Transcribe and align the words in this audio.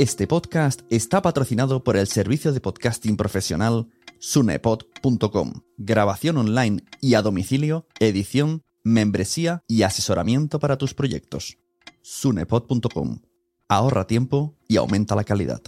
Este 0.00 0.26
podcast 0.26 0.80
está 0.88 1.20
patrocinado 1.20 1.84
por 1.84 1.98
el 1.98 2.06
servicio 2.06 2.54
de 2.54 2.60
podcasting 2.62 3.18
profesional 3.18 3.86
sunepod.com. 4.18 5.52
Grabación 5.76 6.38
online 6.38 6.82
y 7.02 7.16
a 7.16 7.20
domicilio, 7.20 7.86
edición, 7.98 8.62
membresía 8.82 9.62
y 9.68 9.82
asesoramiento 9.82 10.58
para 10.58 10.78
tus 10.78 10.94
proyectos. 10.94 11.58
sunepod.com. 12.00 13.20
Ahorra 13.68 14.06
tiempo 14.06 14.56
y 14.66 14.78
aumenta 14.78 15.14
la 15.14 15.24
calidad. 15.24 15.60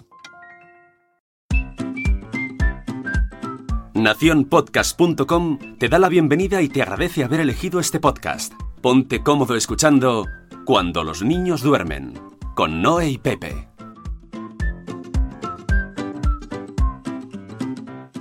Naciónpodcast.com 3.93 5.59
te 5.79 5.91
da 5.91 5.99
la 5.99 6.09
bienvenida 6.09 6.62
y 6.62 6.71
te 6.71 6.80
agradece 6.80 7.23
haber 7.23 7.41
elegido 7.41 7.80
este 7.80 8.01
podcast. 8.01 8.55
Ponte 8.80 9.23
cómodo 9.23 9.57
escuchando 9.57 10.25
Cuando 10.64 11.05
los 11.05 11.23
niños 11.23 11.61
duermen, 11.61 12.14
con 12.55 12.80
Noé 12.80 13.11
y 13.11 13.19
Pepe. 13.19 13.71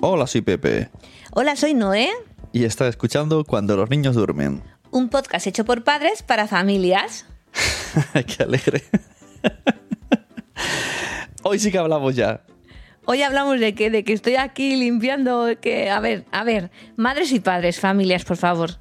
Hola, 0.04 0.26
soy 0.26 0.42
Pepe. 0.42 0.90
Hola, 1.32 1.56
soy 1.56 1.76
Noé. 1.76 2.10
Y 2.54 2.64
está 2.64 2.88
escuchando 2.88 3.44
Cuando 3.46 3.78
los 3.78 3.88
niños 3.92 4.16
duermen. 4.16 4.64
Un 4.90 5.10
podcast 5.10 5.46
hecho 5.46 5.64
por 5.64 5.84
padres 5.84 6.24
para 6.24 6.48
familias. 6.48 7.28
Qué 8.14 8.42
alegre. 8.42 8.84
Hoy 11.44 11.60
sí 11.60 11.72
que 11.72 11.78
hablamos 11.78 12.16
ya. 12.16 12.42
Hoy 13.06 13.22
hablamos 13.22 13.60
de 13.60 13.76
que, 13.76 13.92
de 13.92 14.04
que 14.04 14.14
estoy 14.14 14.38
aquí 14.38 14.76
limpiando, 14.76 15.50
que 15.62 15.92
a 15.92 16.00
ver, 16.00 16.26
a 16.32 16.44
ver, 16.44 16.72
madres 16.96 17.32
y 17.32 17.40
padres, 17.40 17.80
familias, 17.80 18.26
por 18.26 18.38
favor. 18.38 18.72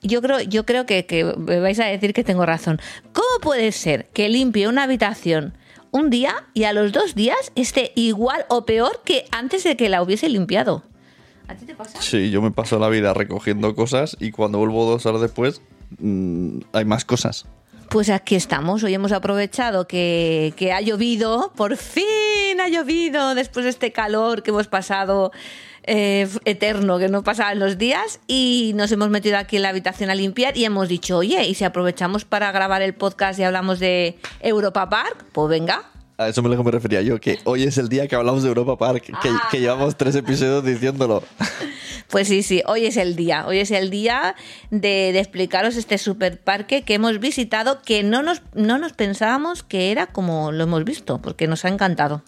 Yo 0.00 0.22
creo, 0.22 0.40
yo 0.40 0.64
creo 0.64 0.86
que, 0.86 1.04
que 1.04 1.24
vais 1.24 1.78
a 1.80 1.84
decir 1.84 2.14
que 2.14 2.24
tengo 2.24 2.46
razón. 2.46 2.80
¿Cómo 3.12 3.40
puede 3.42 3.72
ser 3.72 4.06
que 4.06 4.30
limpie 4.30 4.68
una 4.68 4.84
habitación 4.84 5.52
un 5.94 6.10
día 6.10 6.44
y 6.54 6.64
a 6.64 6.72
los 6.72 6.90
dos 6.90 7.14
días 7.14 7.52
esté 7.54 7.92
igual 7.94 8.44
o 8.48 8.66
peor 8.66 9.00
que 9.04 9.26
antes 9.30 9.62
de 9.62 9.76
que 9.76 9.88
la 9.88 10.02
hubiese 10.02 10.28
limpiado? 10.28 10.82
¿A 11.46 11.54
ti 11.54 11.66
te 11.66 11.74
pasa? 11.74 12.02
Sí, 12.02 12.30
yo 12.30 12.42
me 12.42 12.50
paso 12.50 12.80
la 12.80 12.88
vida 12.88 13.14
recogiendo 13.14 13.76
cosas 13.76 14.16
y 14.18 14.32
cuando 14.32 14.58
vuelvo 14.58 14.86
dos 14.86 15.06
horas 15.06 15.20
después 15.20 15.62
mm, 15.98 16.58
hay 16.72 16.84
más 16.84 17.04
cosas. 17.04 17.46
Pues 17.90 18.10
aquí 18.10 18.34
estamos, 18.34 18.82
hoy 18.82 18.92
hemos 18.92 19.12
aprovechado 19.12 19.86
que, 19.86 20.52
que 20.56 20.72
ha 20.72 20.80
llovido, 20.80 21.52
por 21.54 21.76
fin 21.76 22.04
ha 22.60 22.68
llovido 22.68 23.36
después 23.36 23.62
de 23.62 23.70
este 23.70 23.92
calor 23.92 24.42
que 24.42 24.50
hemos 24.50 24.66
pasado 24.66 25.30
eh, 25.86 26.26
eterno, 26.46 26.98
que 26.98 27.08
no 27.08 27.22
pasaban 27.22 27.58
los 27.58 27.76
días, 27.76 28.20
y 28.26 28.72
nos 28.74 28.90
hemos 28.90 29.10
metido 29.10 29.36
aquí 29.36 29.56
en 29.56 29.62
la 29.62 29.68
habitación 29.68 30.08
a 30.08 30.14
limpiar 30.14 30.56
y 30.56 30.64
hemos 30.64 30.88
dicho, 30.88 31.18
oye, 31.18 31.46
¿y 31.46 31.54
si 31.54 31.64
aprovechamos 31.64 32.24
para 32.24 32.50
grabar 32.52 32.80
el 32.80 32.94
podcast 32.94 33.38
y 33.38 33.42
hablamos 33.42 33.80
de 33.80 34.18
Europa 34.40 34.88
Park? 34.88 35.26
Pues 35.32 35.50
venga. 35.50 35.93
A 36.16 36.28
eso 36.28 36.42
me 36.42 36.48
lo 36.48 36.56
que 36.56 36.62
me 36.62 36.70
refería 36.70 37.02
yo, 37.02 37.20
que 37.20 37.40
hoy 37.44 37.64
es 37.64 37.76
el 37.76 37.88
día 37.88 38.06
que 38.06 38.14
hablamos 38.14 38.42
de 38.44 38.48
Europa 38.48 38.76
Park, 38.78 39.02
que, 39.20 39.28
Ah. 39.28 39.48
que 39.50 39.60
llevamos 39.60 39.96
tres 39.96 40.14
episodios 40.14 40.64
diciéndolo. 40.64 41.24
Pues 42.08 42.28
sí, 42.28 42.44
sí, 42.44 42.62
hoy 42.66 42.86
es 42.86 42.96
el 42.96 43.16
día. 43.16 43.44
Hoy 43.48 43.58
es 43.58 43.72
el 43.72 43.90
día 43.90 44.36
de, 44.70 45.10
de 45.12 45.18
explicaros 45.18 45.74
este 45.74 45.98
super 45.98 46.38
parque 46.40 46.82
que 46.82 46.94
hemos 46.94 47.18
visitado, 47.18 47.82
que 47.82 48.04
no 48.04 48.22
nos, 48.22 48.42
no 48.54 48.78
nos 48.78 48.92
pensábamos 48.92 49.64
que 49.64 49.90
era 49.90 50.06
como 50.06 50.52
lo 50.52 50.64
hemos 50.64 50.84
visto, 50.84 51.20
porque 51.20 51.48
nos 51.48 51.64
ha 51.64 51.68
encantado. 51.68 52.22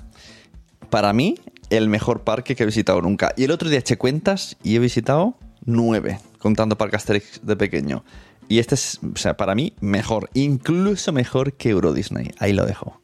Para 0.90 1.12
mí, 1.12 1.36
el 1.70 1.88
mejor 1.88 2.24
parque 2.24 2.56
que 2.56 2.64
he 2.64 2.66
visitado 2.66 3.00
nunca. 3.02 3.32
Y 3.36 3.44
el 3.44 3.52
otro 3.52 3.68
día 3.68 3.78
eché 3.78 3.96
cuentas 3.96 4.56
y 4.64 4.74
he 4.74 4.78
visitado 4.80 5.36
nueve, 5.64 6.18
contando 6.40 6.76
Parque 6.76 6.96
Asterix 6.96 7.40
de 7.44 7.54
pequeño. 7.56 8.04
Y 8.48 8.58
este 8.58 8.74
es, 8.74 8.98
o 9.02 9.16
sea, 9.16 9.36
para 9.36 9.54
mí, 9.54 9.74
mejor, 9.80 10.30
incluso 10.34 11.12
mejor 11.12 11.52
que 11.52 11.70
Euro 11.70 11.92
Disney. 11.92 12.32
Ahí 12.38 12.52
lo 12.52 12.66
dejo. 12.66 13.00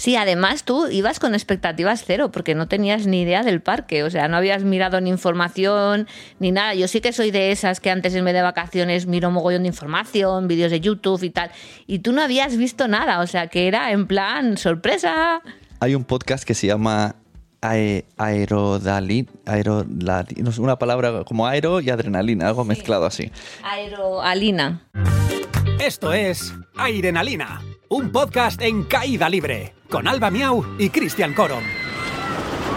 Sí, 0.00 0.16
además 0.16 0.64
tú 0.64 0.86
ibas 0.88 1.20
con 1.20 1.34
expectativas 1.34 2.04
cero 2.06 2.30
porque 2.32 2.54
no 2.54 2.68
tenías 2.68 3.06
ni 3.06 3.20
idea 3.20 3.42
del 3.42 3.60
parque, 3.60 4.02
o 4.02 4.08
sea, 4.08 4.28
no 4.28 4.38
habías 4.38 4.64
mirado 4.64 4.98
ni 5.02 5.10
información 5.10 6.08
ni 6.38 6.52
nada. 6.52 6.72
Yo 6.72 6.88
sí 6.88 7.02
que 7.02 7.12
soy 7.12 7.30
de 7.30 7.50
esas 7.52 7.80
que 7.80 7.90
antes 7.90 8.14
en 8.14 8.24
vez 8.24 8.32
de 8.32 8.40
vacaciones 8.40 9.04
miro 9.04 9.30
mogollón 9.30 9.64
de 9.64 9.68
información, 9.68 10.48
vídeos 10.48 10.70
de 10.70 10.80
YouTube 10.80 11.22
y 11.22 11.28
tal, 11.28 11.50
y 11.86 11.98
tú 11.98 12.12
no 12.12 12.22
habías 12.22 12.56
visto 12.56 12.88
nada, 12.88 13.20
o 13.20 13.26
sea, 13.26 13.48
que 13.48 13.68
era 13.68 13.92
en 13.92 14.06
plan 14.06 14.56
sorpresa. 14.56 15.42
Hay 15.80 15.94
un 15.94 16.04
podcast 16.04 16.44
que 16.44 16.54
se 16.54 16.66
llama 16.68 17.16
ae- 17.60 18.06
aerodali- 18.16 19.28
aerodali- 19.44 20.38
no 20.42 20.50
sé, 20.50 20.62
una 20.62 20.78
palabra 20.78 21.24
como 21.24 21.46
aero 21.46 21.78
y 21.82 21.90
adrenalina, 21.90 22.48
algo 22.48 22.64
mezclado 22.64 23.04
así. 23.04 23.30
Aeroalina. 23.62 24.80
Esto 25.78 26.14
es 26.14 26.54
Airenalina, 26.76 27.60
un 27.90 28.12
podcast 28.12 28.62
en 28.62 28.84
caída 28.84 29.28
libre, 29.28 29.74
con 29.90 30.06
Alba 30.06 30.30
Miau 30.30 30.64
y 30.78 30.90
Cristian 30.90 31.34
Coron. 31.34 31.64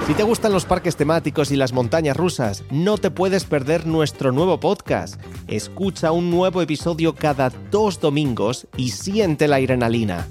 Si 0.08 0.16
te 0.16 0.24
gustan 0.24 0.52
los 0.52 0.66
parques 0.66 0.96
temáticos 0.96 1.52
y 1.52 1.56
las 1.56 1.72
montañas 1.72 2.18
rusas, 2.18 2.64
no 2.72 2.98
te 2.98 3.12
puedes 3.12 3.46
perder 3.46 3.86
nuestro 3.86 4.32
nuevo 4.32 4.60
podcast. 4.60 5.22
Escucha 5.48 6.12
un 6.12 6.32
nuevo 6.32 6.64
episodio 6.64 7.14
cada 7.14 7.52
dos 7.70 8.02
domingos 8.02 8.68
y 8.76 8.90
siente 8.90 9.48
la 9.48 9.58
adrenalina. 9.58 10.28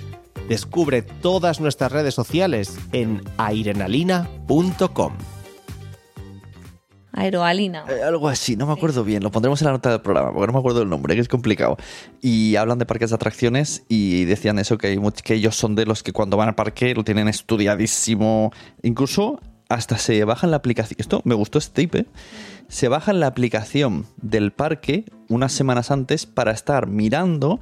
Descubre 0.49 1.03
todas 1.03 1.61
nuestras 1.61 1.93
redes 1.93 2.15
sociales 2.15 2.77
en 2.91 3.23
airenalina.com. 3.39 5.13
Aeroalina. 7.13 7.85
Eh, 7.89 8.03
algo 8.03 8.29
así, 8.29 8.57
no 8.57 8.67
me 8.67 8.73
acuerdo 8.73 9.05
bien. 9.05 9.23
Lo 9.23 9.31
pondremos 9.31 9.61
en 9.63 9.67
la 9.67 9.73
nota 9.73 9.91
del 9.91 10.01
programa, 10.01 10.33
porque 10.33 10.47
no 10.47 10.53
me 10.55 10.59
acuerdo 10.59 10.83
el 10.83 10.89
nombre, 10.89 11.15
que 11.15 11.21
es 11.21 11.29
complicado. 11.29 11.77
Y 12.21 12.57
hablan 12.57 12.79
de 12.79 12.87
parques 12.87 13.11
de 13.11 13.17
atracciones 13.17 13.85
y 13.89 14.25
decían 14.25 14.59
eso, 14.59 14.79
que, 14.79 14.89
hay 14.89 14.97
much- 14.97 15.23
que 15.23 15.35
ellos 15.35 15.55
son 15.57 15.75
de 15.75 15.85
los 15.87 16.03
que 16.03 16.13
cuando 16.13 16.37
van 16.37 16.49
al 16.49 16.55
parque 16.55 16.95
lo 16.95 17.05
tienen 17.05 17.29
estudiadísimo. 17.29 18.53
Incluso 18.83 19.41
hasta 19.69 19.99
se 19.99 20.25
bajan 20.25 20.51
la 20.51 20.59
aplicación. 20.59 20.97
Esto 20.99 21.23
me 21.25 21.35
gustó 21.35 21.59
este 21.59 21.83
tip, 21.83 21.95
¿eh? 21.95 22.07
Se 22.69 22.89
bajan 22.89 23.21
la 23.21 23.27
aplicación 23.27 24.07
del 24.21 24.53
parque 24.53 25.05
unas 25.29 25.53
semanas 25.53 25.91
antes 25.91 26.25
para 26.27 26.53
estar 26.53 26.87
mirando 26.87 27.61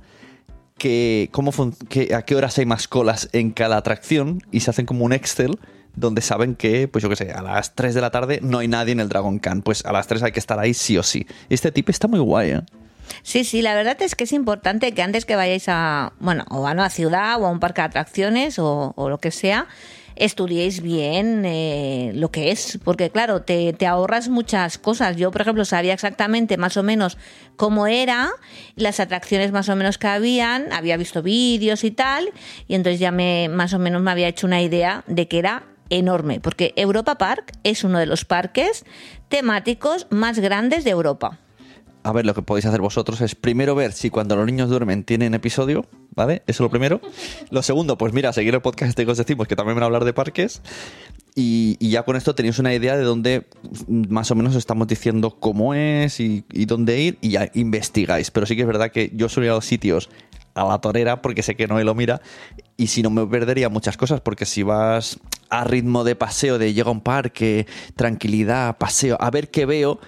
que, 0.81 1.29
cómo 1.31 1.53
que- 1.91 2.15
a 2.15 2.23
qué 2.23 2.35
horas 2.35 2.57
hay 2.59 2.65
más 2.67 2.89
colas 2.89 3.29
en 3.33 3.51
cada 3.51 3.77
atracción 3.77 4.43
y 4.51 4.61
se 4.61 4.71
hacen 4.71 4.87
como 4.87 5.05
un 5.05 5.13
Excel 5.13 5.59
donde 5.95 6.23
saben 6.23 6.55
que, 6.55 6.89
pues 6.89 7.03
yo 7.03 7.11
qué 7.11 7.17
sé, 7.17 7.33
a 7.33 7.43
las 7.43 7.75
3 7.75 7.95
de 7.95 8.01
la 8.01 8.11
tarde 8.11 8.39
no 8.43 8.59
hay 8.61 8.69
nadie 8.69 8.93
en 8.93 9.01
el 9.01 9.09
Dragon 9.11 9.39
Khan. 9.39 9.61
Pues 9.61 9.85
a 9.85 9.93
las 9.93 10.07
3 10.07 10.23
hay 10.23 10.33
que 10.33 10.41
estar 10.41 10.59
ahí 10.59 10.73
sí 10.73 10.97
o 10.97 11.03
sí. 11.03 11.27
Este 11.51 11.71
tip 11.71 11.91
está 11.91 12.09
muy 12.09 12.21
guay, 12.21 12.51
¿eh? 12.53 12.61
Sí, 13.23 13.45
sí, 13.45 13.61
la 13.61 13.75
verdad 13.75 14.01
es 14.01 14.15
que 14.15 14.25
es 14.25 14.33
importante 14.33 14.93
que 14.93 15.03
antes 15.03 15.27
que 15.27 15.37
vayáis 15.37 15.65
a, 15.69 16.13
bueno, 16.21 16.45
o 16.49 16.67
a 16.67 16.73
una 16.73 16.89
ciudad 16.89 17.41
o 17.43 17.47
a 17.47 17.51
un 17.51 17.61
parque 17.61 17.83
de 17.83 17.87
atracciones 17.89 18.59
o 18.59 18.95
lo 18.97 19.19
que 19.19 19.33
sea, 19.33 19.67
estudiéis 20.21 20.83
bien 20.83 21.45
eh, 21.45 22.13
lo 22.15 22.31
que 22.31 22.51
es, 22.51 22.79
porque 22.85 23.11
claro, 23.11 23.43
te, 23.43 23.73
te 23.73 23.87
ahorras 23.87 24.29
muchas 24.29 24.79
cosas. 24.79 25.17
Yo, 25.17 25.31
por 25.31 25.41
ejemplo, 25.41 25.65
sabía 25.65 25.95
exactamente 25.95 26.59
más 26.59 26.77
o 26.77 26.83
menos 26.83 27.19
cómo 27.57 27.87
era, 27.87 28.31
las 28.77 29.01
atracciones 29.01 29.51
más 29.51 29.69
o 29.69 29.77
menos 29.77 29.99
que 29.99 30.07
habían, 30.07 30.73
había 30.73 30.97
visto 30.97 31.23
vídeos 31.23 31.85
y 31.85 31.91
tal, 31.91 32.31
y 32.69 32.75
entonces 32.75 33.01
ya 33.01 33.11
me 33.11 33.49
más 33.49 33.73
o 33.73 33.79
menos 33.79 34.03
me 34.03 34.11
había 34.11 34.29
hecho 34.29 34.47
una 34.47 34.61
idea 34.61 35.05
de 35.07 35.27
que 35.27 35.39
era 35.39 35.65
enorme, 35.89 36.39
porque 36.39 36.73
Europa 36.77 37.17
Park 37.17 37.53
es 37.65 37.83
uno 37.83 37.99
de 37.99 38.07
los 38.07 38.25
parques 38.25 38.85
temáticos 39.29 40.07
más 40.11 40.39
grandes 40.39 40.85
de 40.85 40.91
Europa. 40.91 41.39
A 42.03 42.13
ver, 42.13 42.25
lo 42.25 42.35
que 42.35 42.43
podéis 42.43 42.65
hacer 42.65 42.81
vosotros 42.81 43.21
es 43.21 43.35
primero 43.35 43.75
ver 43.75 43.93
si 43.93 44.09
cuando 44.09 44.35
los 44.35 44.47
niños 44.47 44.71
duermen 44.71 45.05
tienen 45.05 45.35
episodio, 45.35 45.85
¿vale? 46.15 46.43
Eso 46.47 46.51
es 46.53 46.61
lo 46.61 46.71
primero. 46.71 47.01
Lo 47.51 47.63
segundo, 47.63 47.99
pues 47.99 48.15
mira, 48.15 48.33
seguir 48.33 48.55
el 48.55 48.63
podcast 48.63 48.91
este 48.91 49.05
que 49.05 49.11
os 49.11 49.19
decimos, 49.19 49.47
que 49.47 49.57
también 49.57 49.77
van 49.77 49.83
a 49.83 49.87
hablar 49.87 50.05
de 50.05 50.15
parques. 50.15 50.63
Y, 51.35 51.77
ya 51.89 52.03
con 52.05 52.17
esto 52.17 52.35
tenéis 52.35 52.59
una 52.59 52.75
idea 52.75 52.97
de 52.97 53.05
dónde 53.05 53.47
mm, 53.87 54.05
más 54.09 54.31
o 54.31 54.35
menos 54.35 54.53
os 54.53 54.59
estamos 54.59 54.89
diciendo 54.89 55.37
cómo 55.39 55.75
es 55.75 56.21
y, 56.21 56.45
y 56.51 56.65
dónde 56.65 57.01
ir 57.01 57.19
y 57.21 57.31
ya 57.31 57.51
investigáis. 57.55 58.31
Pero 58.31 58.47
sí 58.47 58.57
que 58.57 58.63
es 58.63 58.67
verdad 58.67 58.91
que 58.91 59.11
yo 59.15 59.29
suelo 59.29 59.47
ir 59.47 59.53
a 59.53 59.55
los 59.57 59.67
sitios 59.67 60.09
a 60.55 60.65
la 60.65 60.81
torera 60.81 61.23
porque 61.23 61.43
sé 61.43 61.55
que 61.55 61.67
Noé 61.67 61.85
lo 61.85 61.95
mira 61.95 62.21
y 62.77 62.89
si 62.89 63.03
no 63.03 63.11
me 63.11 63.27
perdería 63.27 63.69
muchas 63.69 63.97
cosas 63.97 64.21
porque 64.21 64.47
si 64.47 64.63
vas 64.63 65.19
a 65.49 65.65
ritmo 65.65 66.05
de 66.05 66.17
paseo, 66.17 66.59
de 66.59 66.73
llega 66.73 66.89
a 66.89 66.93
un 66.93 67.01
parque, 67.01 67.67
tranquilidad, 67.95 68.79
paseo, 68.79 69.17
a 69.21 69.31
ver 69.31 69.51
qué 69.51 69.67
veo, 69.67 70.01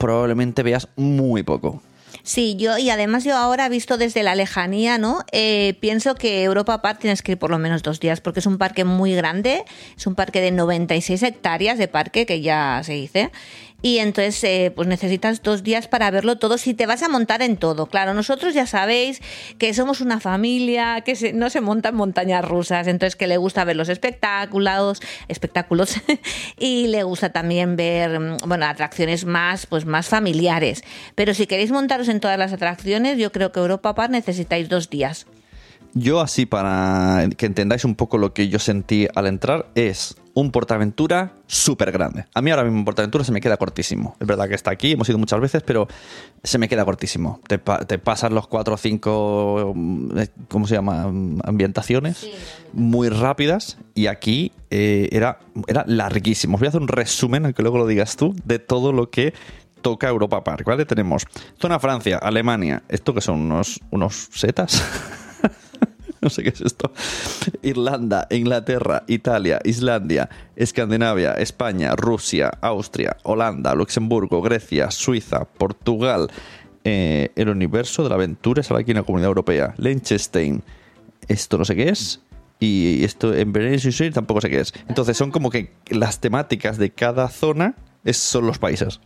probablemente 0.00 0.64
veas 0.64 0.88
muy 0.96 1.44
poco. 1.44 1.82
Sí, 2.22 2.56
yo 2.58 2.76
y 2.76 2.90
además 2.90 3.24
yo 3.24 3.36
ahora 3.36 3.68
visto 3.68 3.96
desde 3.96 4.22
la 4.22 4.34
lejanía, 4.34 4.98
¿no? 4.98 5.20
Eh, 5.32 5.74
pienso 5.80 6.14
que 6.14 6.42
Europa 6.42 6.82
Park 6.82 6.98
tienes 7.00 7.22
que 7.22 7.32
ir 7.32 7.38
por 7.38 7.50
lo 7.50 7.58
menos 7.58 7.82
dos 7.82 8.00
días 8.00 8.20
porque 8.20 8.40
es 8.40 8.46
un 8.46 8.58
parque 8.58 8.84
muy 8.84 9.14
grande, 9.14 9.64
es 9.96 10.06
un 10.06 10.14
parque 10.14 10.40
de 10.40 10.50
96 10.50 11.22
hectáreas 11.22 11.78
de 11.78 11.88
parque 11.88 12.26
que 12.26 12.40
ya 12.40 12.82
se 12.84 12.92
dice 12.94 13.30
y 13.82 13.98
entonces 13.98 14.42
eh, 14.44 14.72
pues 14.74 14.88
necesitas 14.88 15.42
dos 15.42 15.62
días 15.62 15.88
para 15.88 16.10
verlo 16.10 16.36
todo 16.36 16.58
si 16.58 16.74
te 16.74 16.86
vas 16.86 17.02
a 17.02 17.08
montar 17.08 17.42
en 17.42 17.56
todo. 17.56 17.86
Claro, 17.86 18.14
nosotros 18.14 18.54
ya 18.54 18.66
sabéis 18.66 19.20
que 19.58 19.72
somos 19.74 20.00
una 20.00 20.20
familia 20.20 21.02
que 21.02 21.32
no 21.32 21.50
se 21.50 21.60
monta 21.60 21.90
en 21.90 21.96
montañas 21.96 22.44
rusas, 22.44 22.86
entonces 22.86 23.16
que 23.16 23.26
le 23.26 23.36
gusta 23.36 23.64
ver 23.64 23.76
los 23.76 23.88
espectáculos, 23.88 25.00
espectáculos 25.28 25.94
y 26.58 26.88
le 26.88 27.02
gusta 27.02 27.30
también 27.30 27.76
ver 27.76 28.20
mm, 28.20 28.36
bueno 28.46 28.66
atracciones 28.66 29.24
más 29.24 29.66
pues 29.66 29.84
más 29.86 30.08
familiares. 30.08 30.84
Pero 31.14 31.34
si 31.34 31.46
queréis 31.46 31.70
montaros 31.70 32.08
en 32.08 32.20
todas 32.20 32.38
las 32.38 32.52
atracciones, 32.52 33.18
yo 33.18 33.32
creo 33.32 33.52
que 33.52 33.60
Europa 33.60 33.94
Park 33.94 34.10
necesitáis 34.10 34.68
dos 34.68 34.90
días. 34.90 35.26
Yo 35.92 36.20
así, 36.20 36.46
para 36.46 37.28
que 37.36 37.46
entendáis 37.46 37.84
un 37.84 37.96
poco 37.96 38.16
lo 38.16 38.32
que 38.32 38.48
yo 38.48 38.58
sentí 38.58 39.08
al 39.14 39.26
entrar, 39.26 39.66
es 39.74 40.16
un 40.40 40.50
portaventura 40.50 41.32
súper 41.46 41.92
grande. 41.92 42.26
A 42.34 42.42
mí 42.42 42.50
ahora 42.50 42.64
mismo 42.64 42.78
un 42.78 42.84
portaventura 42.84 43.24
se 43.24 43.32
me 43.32 43.40
queda 43.40 43.56
cortísimo. 43.56 44.16
Es 44.20 44.26
verdad 44.26 44.48
que 44.48 44.54
está 44.54 44.70
aquí, 44.70 44.92
hemos 44.92 45.08
ido 45.08 45.18
muchas 45.18 45.40
veces, 45.40 45.62
pero 45.62 45.86
se 46.42 46.58
me 46.58 46.68
queda 46.68 46.84
cortísimo. 46.84 47.40
Te, 47.46 47.58
pa- 47.58 47.80
te 47.84 48.00
los 48.30 48.46
cuatro 48.46 48.74
o 48.74 48.76
cinco, 48.76 49.74
eh, 50.16 50.28
¿cómo 50.48 50.66
se 50.66 50.74
llama? 50.74 51.04
Ambientaciones 51.44 52.30
muy 52.72 53.08
rápidas 53.08 53.78
y 53.94 54.06
aquí 54.06 54.52
eh, 54.70 55.08
era, 55.12 55.38
era 55.66 55.84
larguísimo. 55.86 56.54
Os 56.54 56.60
voy 56.60 56.66
a 56.66 56.70
hacer 56.70 56.80
un 56.80 56.88
resumen, 56.88 57.44
aunque 57.44 57.62
luego 57.62 57.78
lo 57.78 57.86
digas 57.86 58.16
tú, 58.16 58.34
de 58.44 58.58
todo 58.58 58.92
lo 58.92 59.10
que 59.10 59.34
toca 59.82 60.08
Europa 60.08 60.44
Park, 60.44 60.64
¿vale? 60.66 60.84
Tenemos 60.84 61.26
zona 61.58 61.78
Francia, 61.78 62.18
Alemania, 62.18 62.82
¿esto 62.88 63.14
que 63.14 63.20
son 63.20 63.40
unos, 63.40 63.80
unos 63.90 64.28
setas? 64.32 64.82
no 66.22 66.30
sé 66.30 66.42
qué 66.42 66.50
es 66.50 66.60
esto. 66.60 66.92
Irlanda, 67.62 68.26
Inglaterra, 68.30 69.04
Italia, 69.06 69.60
Islandia, 69.64 70.28
Escandinavia, 70.56 71.32
España, 71.34 71.96
Rusia, 71.96 72.50
Austria, 72.60 73.16
Holanda, 73.22 73.74
Luxemburgo, 73.74 74.42
Grecia, 74.42 74.90
Suiza, 74.90 75.44
Portugal, 75.44 76.30
eh, 76.84 77.30
el 77.36 77.48
universo 77.48 78.02
de 78.02 78.08
la 78.08 78.14
aventura 78.14 78.60
es 78.60 78.70
aquí 78.70 78.90
en 78.92 78.98
la 78.98 79.02
Comunidad 79.02 79.28
Europea, 79.28 79.74
Liechtenstein, 79.76 80.62
esto 81.28 81.58
no 81.58 81.64
sé 81.64 81.76
qué 81.76 81.88
es. 81.88 82.20
Y 82.62 83.04
esto 83.04 83.34
en 83.34 83.52
Berlín 83.52 84.12
tampoco 84.12 84.42
sé 84.42 84.50
qué 84.50 84.60
es. 84.60 84.74
Entonces 84.86 85.16
son 85.16 85.30
como 85.30 85.48
que 85.48 85.72
las 85.88 86.20
temáticas 86.20 86.76
de 86.76 86.90
cada 86.90 87.28
zona 87.28 87.74
son 88.12 88.46
los 88.46 88.58
países. 88.58 89.00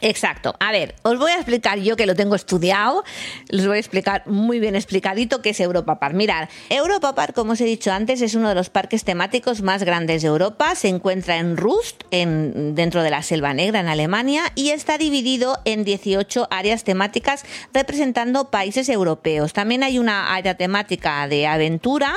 Exacto. 0.00 0.54
A 0.60 0.70
ver, 0.70 0.94
os 1.02 1.18
voy 1.18 1.32
a 1.32 1.36
explicar 1.36 1.78
yo 1.80 1.96
que 1.96 2.06
lo 2.06 2.14
tengo 2.14 2.36
estudiado, 2.36 3.04
les 3.48 3.66
voy 3.66 3.76
a 3.76 3.80
explicar 3.80 4.22
muy 4.26 4.60
bien 4.60 4.76
explicadito 4.76 5.42
qué 5.42 5.50
es 5.50 5.60
Europa 5.60 5.98
Park. 5.98 6.14
Mirad, 6.14 6.48
Europa 6.70 7.14
Park, 7.14 7.34
como 7.34 7.52
os 7.52 7.60
he 7.60 7.64
dicho 7.64 7.92
antes, 7.92 8.22
es 8.22 8.34
uno 8.34 8.48
de 8.48 8.54
los 8.54 8.70
parques 8.70 9.04
temáticos 9.04 9.60
más 9.62 9.82
grandes 9.82 10.22
de 10.22 10.28
Europa. 10.28 10.74
Se 10.76 10.88
encuentra 10.88 11.38
en 11.38 11.56
Rust, 11.56 12.04
en, 12.12 12.74
dentro 12.74 13.02
de 13.02 13.10
la 13.10 13.22
Selva 13.22 13.54
Negra, 13.54 13.80
en 13.80 13.88
Alemania, 13.88 14.52
y 14.54 14.70
está 14.70 14.98
dividido 14.98 15.58
en 15.64 15.84
18 15.84 16.46
áreas 16.50 16.84
temáticas 16.84 17.44
representando 17.74 18.50
países 18.50 18.88
europeos. 18.88 19.52
También 19.52 19.82
hay 19.82 19.98
una 19.98 20.34
área 20.34 20.56
temática 20.56 21.26
de 21.26 21.46
aventura 21.46 22.14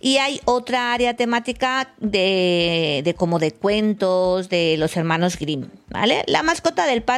y 0.00 0.18
hay 0.18 0.40
otra 0.44 0.92
área 0.92 1.14
temática 1.14 1.94
de, 1.98 3.14
como 3.16 3.38
de 3.38 3.52
cuentos 3.52 4.50
de 4.50 4.76
los 4.78 4.96
hermanos 4.96 5.38
Grimm. 5.38 5.68
¿Vale? 5.88 6.24
La 6.26 6.42
mascota 6.42 6.86
del 6.86 7.02
parque 7.02 7.13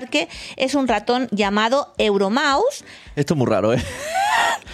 es 0.56 0.75
un 0.75 0.88
ratón 0.88 1.28
llamado 1.31 1.94
Euromouse. 1.98 2.84
Esto 3.14 3.34
es 3.34 3.38
muy 3.38 3.46
raro, 3.46 3.72
¿eh? 3.72 3.82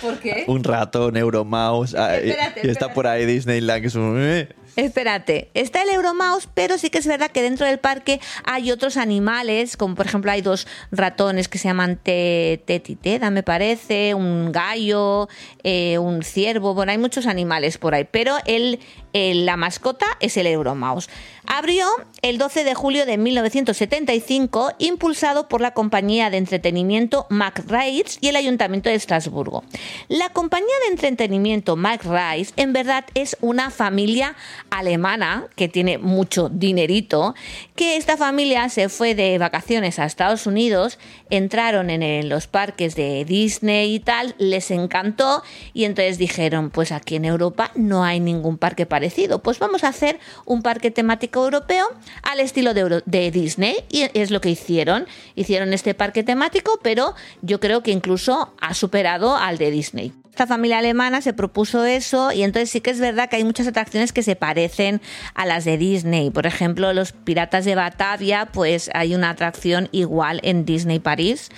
¿Por 0.00 0.18
qué? 0.18 0.44
Un 0.48 0.64
ratón, 0.64 1.16
Euromouse. 1.16 1.94
Espérate, 1.94 2.26
y, 2.26 2.30
está 2.30 2.70
espérate. 2.70 2.94
por 2.94 3.06
ahí 3.06 3.26
Disneyland, 3.26 3.80
que 3.80 3.86
es 3.86 3.94
un. 3.94 4.48
Espérate, 4.74 5.50
está 5.52 5.82
el 5.82 5.90
Euromouse, 5.90 6.48
pero 6.54 6.78
sí 6.78 6.88
que 6.88 6.96
es 6.98 7.06
verdad 7.06 7.30
que 7.30 7.42
dentro 7.42 7.66
del 7.66 7.78
parque 7.78 8.20
hay 8.44 8.70
otros 8.70 8.96
animales, 8.96 9.76
como 9.76 9.94
por 9.94 10.06
ejemplo 10.06 10.30
hay 10.30 10.40
dos 10.40 10.66
ratones 10.90 11.48
que 11.48 11.58
se 11.58 11.68
llaman 11.68 11.98
te- 12.02 12.62
tetiteda, 12.64 13.30
me 13.30 13.42
parece, 13.42 14.14
un 14.14 14.50
gallo, 14.50 15.28
eh, 15.62 15.98
un 15.98 16.22
ciervo, 16.22 16.72
bueno, 16.72 16.90
hay 16.92 16.98
muchos 16.98 17.26
animales 17.26 17.76
por 17.76 17.94
ahí, 17.94 18.08
pero 18.10 18.36
el, 18.46 18.80
la 19.12 19.58
mascota 19.58 20.06
es 20.20 20.38
el 20.38 20.46
Euromouse. 20.46 21.10
Abrió 21.44 21.86
el 22.22 22.38
12 22.38 22.64
de 22.64 22.74
julio 22.74 23.04
de 23.04 23.18
1975, 23.18 24.72
impulsado 24.78 25.48
por 25.48 25.60
la 25.60 25.72
compañía 25.74 26.30
de 26.30 26.38
entretenimiento 26.38 27.26
McRae's 27.28 28.16
y 28.22 28.28
el 28.28 28.36
Ayuntamiento 28.36 28.88
de 28.88 28.94
Estrasburgo. 28.94 29.64
La 30.08 30.30
compañía 30.30 30.74
de 30.86 30.92
entretenimiento 30.92 31.76
McRae's 31.76 32.54
en 32.56 32.72
verdad 32.72 33.04
es 33.14 33.36
una 33.40 33.70
familia 33.70 34.34
alemana 34.72 35.48
que 35.54 35.68
tiene 35.68 35.98
mucho 35.98 36.48
dinerito, 36.48 37.34
que 37.76 37.96
esta 37.96 38.16
familia 38.16 38.70
se 38.70 38.88
fue 38.88 39.14
de 39.14 39.36
vacaciones 39.36 39.98
a 39.98 40.06
Estados 40.06 40.46
Unidos, 40.46 40.98
entraron 41.28 41.90
en 41.90 42.28
los 42.30 42.46
parques 42.46 42.94
de 42.94 43.26
Disney 43.26 43.94
y 43.94 44.00
tal, 44.00 44.34
les 44.38 44.70
encantó 44.70 45.42
y 45.74 45.84
entonces 45.84 46.16
dijeron, 46.16 46.70
pues 46.70 46.90
aquí 46.90 47.16
en 47.16 47.26
Europa 47.26 47.70
no 47.74 48.02
hay 48.02 48.18
ningún 48.18 48.56
parque 48.56 48.86
parecido, 48.86 49.42
pues 49.42 49.58
vamos 49.58 49.84
a 49.84 49.88
hacer 49.88 50.18
un 50.46 50.62
parque 50.62 50.90
temático 50.90 51.44
europeo 51.44 51.86
al 52.22 52.40
estilo 52.40 52.72
de, 52.72 53.02
de 53.04 53.30
Disney 53.30 53.76
y 53.90 54.06
es 54.14 54.30
lo 54.30 54.40
que 54.40 54.48
hicieron, 54.48 55.06
hicieron 55.34 55.74
este 55.74 55.92
parque 55.92 56.22
temático, 56.22 56.80
pero 56.82 57.14
yo 57.42 57.60
creo 57.60 57.82
que 57.82 57.90
incluso 57.90 58.54
ha 58.58 58.72
superado 58.72 59.36
al 59.36 59.58
de 59.58 59.70
Disney. 59.70 60.21
Esta 60.32 60.46
familia 60.46 60.78
alemana 60.78 61.20
se 61.20 61.34
propuso 61.34 61.84
eso 61.84 62.32
y 62.32 62.42
entonces 62.42 62.70
sí 62.70 62.80
que 62.80 62.90
es 62.90 62.98
verdad 62.98 63.28
que 63.28 63.36
hay 63.36 63.44
muchas 63.44 63.66
atracciones 63.66 64.14
que 64.14 64.22
se 64.22 64.34
parecen 64.34 65.02
a 65.34 65.44
las 65.44 65.66
de 65.66 65.76
Disney. 65.76 66.30
Por 66.30 66.46
ejemplo, 66.46 66.94
los 66.94 67.12
Piratas 67.12 67.66
de 67.66 67.74
Batavia, 67.74 68.46
pues 68.46 68.90
hay 68.94 69.14
una 69.14 69.28
atracción 69.28 69.90
igual 69.92 70.40
en 70.42 70.64
Disney 70.64 71.00
París 71.00 71.50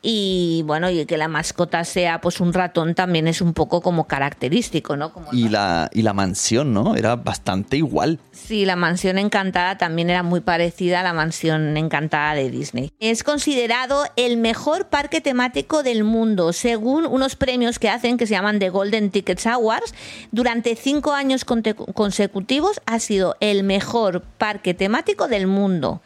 y 0.00 0.62
bueno, 0.64 0.88
y 0.88 1.04
que 1.04 1.18
la 1.18 1.28
mascota 1.28 1.84
sea 1.84 2.22
pues 2.22 2.40
un 2.40 2.54
ratón 2.54 2.94
también 2.94 3.28
es 3.28 3.42
un 3.42 3.52
poco 3.52 3.82
como 3.82 4.06
característico, 4.06 4.96
¿no? 4.96 5.12
Como 5.12 5.26
Y 5.30 5.50
la, 5.50 5.90
y 5.92 6.00
la 6.00 6.14
mansión, 6.14 6.72
¿no? 6.72 6.96
Era 6.96 7.16
bastante 7.16 7.76
igual. 7.76 8.18
Sí, 8.30 8.64
la 8.64 8.76
mansión 8.76 9.18
encantada 9.18 9.76
también 9.76 10.08
era 10.08 10.22
muy 10.22 10.40
parecida 10.40 11.00
a 11.00 11.02
la 11.02 11.12
mansión 11.12 11.76
encantada 11.76 12.32
de 12.32 12.50
Disney. 12.50 12.90
Es 12.98 13.24
considerado 13.24 14.06
el 14.16 14.38
mejor 14.38 14.88
parque 14.88 15.20
temático 15.20 15.82
del 15.82 16.02
mundo, 16.02 16.54
según 16.54 17.04
unos 17.04 17.36
premios 17.36 17.78
que 17.78 17.90
hacen 17.90 18.21
que 18.22 18.26
se 18.28 18.34
llaman 18.34 18.60
The 18.60 18.70
Golden 18.70 19.10
Tickets 19.10 19.48
Awards. 19.48 19.94
Durante 20.30 20.76
cinco 20.76 21.12
años 21.12 21.44
consecutivos 21.44 22.80
ha 22.86 23.00
sido 23.00 23.36
el 23.40 23.64
mejor 23.64 24.22
parque 24.38 24.74
temático 24.74 25.26
del 25.26 25.48
mundo. 25.48 26.02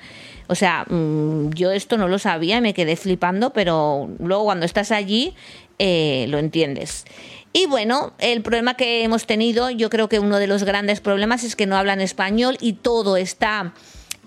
O 0.46 0.54
sea, 0.54 0.86
mm, 0.88 1.50
yo 1.50 1.72
esto 1.72 1.98
no 1.98 2.08
lo 2.08 2.18
sabía 2.18 2.56
y 2.56 2.60
me 2.62 2.72
quedé 2.72 2.96
flipando, 2.96 3.50
pero 3.50 4.08
luego 4.18 4.44
cuando 4.44 4.64
estás 4.64 4.92
allí 4.92 5.34
eh, 5.78 6.24
lo 6.30 6.38
entiendes. 6.38 7.04
Y 7.52 7.66
bueno, 7.66 8.14
el 8.18 8.40
problema 8.40 8.74
que 8.74 9.04
hemos 9.04 9.26
tenido, 9.26 9.68
yo 9.68 9.90
creo 9.90 10.08
que 10.08 10.18
uno 10.18 10.38
de 10.38 10.46
los 10.46 10.64
grandes 10.64 11.00
problemas 11.02 11.44
es 11.44 11.54
que 11.54 11.66
no 11.66 11.76
hablan 11.76 12.00
español 12.00 12.56
y 12.62 12.74
todo 12.74 13.18
está 13.18 13.74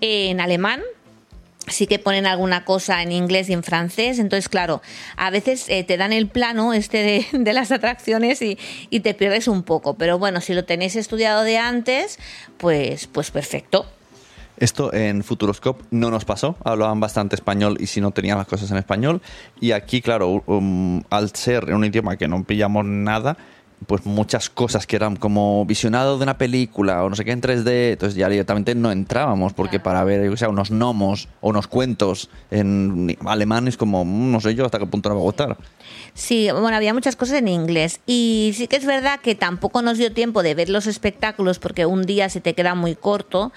en 0.00 0.40
alemán. 0.40 0.80
Sí 1.70 1.86
que 1.86 1.98
ponen 1.98 2.26
alguna 2.26 2.64
cosa 2.64 3.02
en 3.02 3.12
inglés 3.12 3.48
y 3.48 3.52
en 3.52 3.62
francés, 3.62 4.18
entonces 4.18 4.48
claro, 4.48 4.82
a 5.16 5.30
veces 5.30 5.66
eh, 5.68 5.84
te 5.84 5.96
dan 5.96 6.12
el 6.12 6.28
plano 6.28 6.72
este 6.74 7.26
de, 7.32 7.52
las 7.52 7.72
atracciones 7.72 8.42
y, 8.42 8.58
y 8.90 9.00
te 9.00 9.14
pierdes 9.14 9.48
un 9.48 9.62
poco, 9.62 9.94
pero 9.94 10.18
bueno, 10.18 10.40
si 10.40 10.54
lo 10.54 10.64
tenéis 10.64 10.96
estudiado 10.96 11.42
de 11.42 11.58
antes, 11.58 12.18
pues, 12.58 13.06
pues 13.06 13.30
perfecto. 13.30 13.86
Esto 14.60 14.92
en 14.92 15.24
Futuroscope 15.24 15.84
no 15.90 16.10
nos 16.10 16.26
pasó, 16.26 16.54
hablaban 16.62 17.00
bastante 17.00 17.34
español 17.34 17.78
y 17.80 17.86
si 17.86 18.02
no 18.02 18.10
tenían 18.10 18.36
las 18.36 18.46
cosas 18.46 18.70
en 18.70 18.76
español. 18.76 19.22
Y 19.58 19.72
aquí, 19.72 20.02
claro, 20.02 20.42
um, 20.44 21.02
al 21.08 21.34
ser 21.34 21.72
un 21.72 21.82
idioma 21.82 22.18
que 22.18 22.28
no 22.28 22.44
pillamos 22.44 22.84
nada, 22.84 23.38
pues 23.86 24.04
muchas 24.04 24.50
cosas 24.50 24.86
que 24.86 24.96
eran 24.96 25.16
como 25.16 25.64
visionado 25.64 26.18
de 26.18 26.22
una 26.22 26.36
película 26.36 27.02
o 27.02 27.08
no 27.08 27.16
sé 27.16 27.24
qué 27.24 27.32
en 27.32 27.40
3D, 27.40 27.92
entonces 27.92 28.14
ya 28.14 28.28
directamente 28.28 28.74
no 28.74 28.92
entrábamos, 28.92 29.52
porque 29.52 29.80
para 29.80 30.04
ver, 30.04 30.28
que 30.28 30.36
sé, 30.36 30.46
unos 30.46 30.70
gnomos 30.70 31.28
o 31.40 31.50
unos 31.50 31.66
cuentos 31.66 32.28
en 32.50 33.16
alemán 33.24 33.68
es 33.68 33.76
como, 33.76 34.04
mm, 34.04 34.32
no 34.32 34.40
sé 34.40 34.54
yo 34.54 34.64
hasta 34.64 34.78
qué 34.78 34.86
punto 34.86 35.08
nos 35.08 35.16
va 35.16 35.20
a 35.20 35.24
gustar. 35.24 35.56
Sí, 36.14 36.48
bueno, 36.52 36.76
había 36.76 36.92
muchas 36.92 37.16
cosas 37.16 37.38
en 37.38 37.48
inglés 37.48 38.00
y 38.06 38.52
sí 38.54 38.66
que 38.66 38.76
es 38.76 38.84
verdad 38.84 39.20
que 39.20 39.34
tampoco 39.34 39.82
nos 39.82 39.98
dio 39.98 40.12
tiempo 40.12 40.42
de 40.42 40.54
ver 40.54 40.68
los 40.68 40.86
espectáculos 40.86 41.58
porque 41.58 41.86
un 41.86 42.04
día 42.04 42.28
se 42.28 42.40
te 42.40 42.54
queda 42.54 42.74
muy 42.74 42.94
corto, 42.94 43.52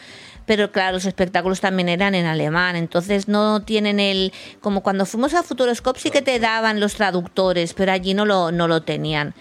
pero 0.46 0.72
claro, 0.72 0.94
los 0.94 1.06
espectáculos 1.06 1.62
también 1.62 1.89
eran 1.89 2.15
en 2.15 2.25
alemán, 2.25 2.75
entonces 2.75 3.27
no 3.27 3.62
tienen 3.62 4.00
el... 4.00 4.34
Como 4.62 4.82
cuando 4.82 5.06
fuimos 5.06 5.34
a 5.34 5.44
Futuroscope 5.44 6.00
sí 6.00 6.12
que 6.12 6.22
te 6.22 6.39
daban 6.39 6.80
los 6.80 6.96
traductores, 6.96 7.74
pero 7.74 7.92
allí 7.92 8.13
no 8.13 8.25
lo, 8.25 8.51
no 8.51 8.68
lo 8.68 8.82
tenían. 8.84 9.34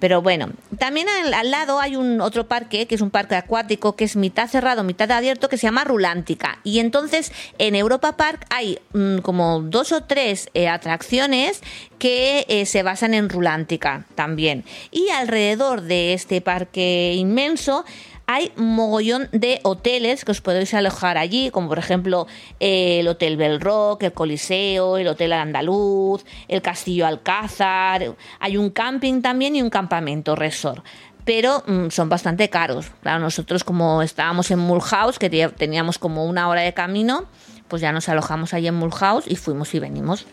Pero 0.00 0.22
bueno, 0.22 0.50
también 0.78 1.08
al, 1.08 1.50
lado 1.50 1.80
hay 1.80 1.96
un 1.96 2.20
otro 2.20 2.46
parque, 2.46 2.86
que 2.86 2.94
es 2.94 3.00
un 3.00 3.10
parque 3.10 3.34
acuático, 3.34 3.96
que 3.96 4.04
es 4.04 4.16
mitad 4.16 4.48
cerrado, 4.48 4.84
mitad 4.84 5.10
abierto, 5.10 5.48
que 5.48 5.58
se 5.58 5.66
llama 5.66 5.84
Rulántica. 5.84 6.58
Y 6.64 6.78
entonces 6.78 7.32
en 7.58 7.74
Europa 7.74 8.16
Park 8.16 8.46
hay 8.50 8.78
mm, 8.92 9.18
como 9.18 9.60
dos 9.60 9.92
o 9.92 10.02
tres 10.02 10.48
eh, 10.54 10.68
atracciones 10.68 11.62
que 11.98 12.46
eh, 12.48 12.66
se 12.66 12.82
basan 12.82 13.14
en 13.14 13.28
Rulántica 13.28 14.06
también. 14.14 14.64
Y 14.90 15.08
alrededor 15.10 15.82
de 15.82 16.14
este 16.14 16.40
parque 16.40 17.14
inmenso 17.16 17.84
hay 18.30 18.52
mogollón 18.56 19.28
de 19.32 19.58
hoteles 19.64 20.22
que 20.26 20.32
os 20.32 20.42
podéis 20.42 20.74
alojar 20.74 21.16
allí, 21.16 21.50
como 21.50 21.66
por 21.68 21.78
ejemplo 21.78 22.26
el 22.60 23.08
Hotel 23.08 23.38
Bell 23.38 23.58
Rock, 23.58 24.02
el 24.02 24.12
Coliseo, 24.12 24.98
el 24.98 25.08
Hotel 25.08 25.32
Andaluz, 25.32 26.24
el 26.46 26.60
Castillo 26.60 27.06
Alcázar. 27.06 28.14
Hay 28.38 28.56
un 28.58 28.68
camping 28.68 29.22
también 29.22 29.56
y 29.56 29.62
un 29.62 29.70
campamento 29.70 30.36
resort. 30.36 30.84
Pero 31.24 31.62
mm, 31.66 31.88
son 31.88 32.10
bastante 32.10 32.50
caros. 32.50 32.90
Claro, 33.02 33.20
nosotros 33.20 33.64
como 33.64 34.02
estábamos 34.02 34.50
en 34.50 34.58
Mulhouse, 34.58 35.18
que 35.18 35.30
te- 35.30 35.48
teníamos 35.48 35.98
como 35.98 36.26
una 36.26 36.48
hora 36.50 36.60
de 36.60 36.74
camino, 36.74 37.24
pues 37.68 37.80
ya 37.80 37.92
nos 37.92 38.10
alojamos 38.10 38.52
allí 38.52 38.66
en 38.66 38.74
Mulhouse 38.74 39.26
y 39.26 39.36
fuimos 39.36 39.74
y 39.74 39.78
venimos. 39.78 40.26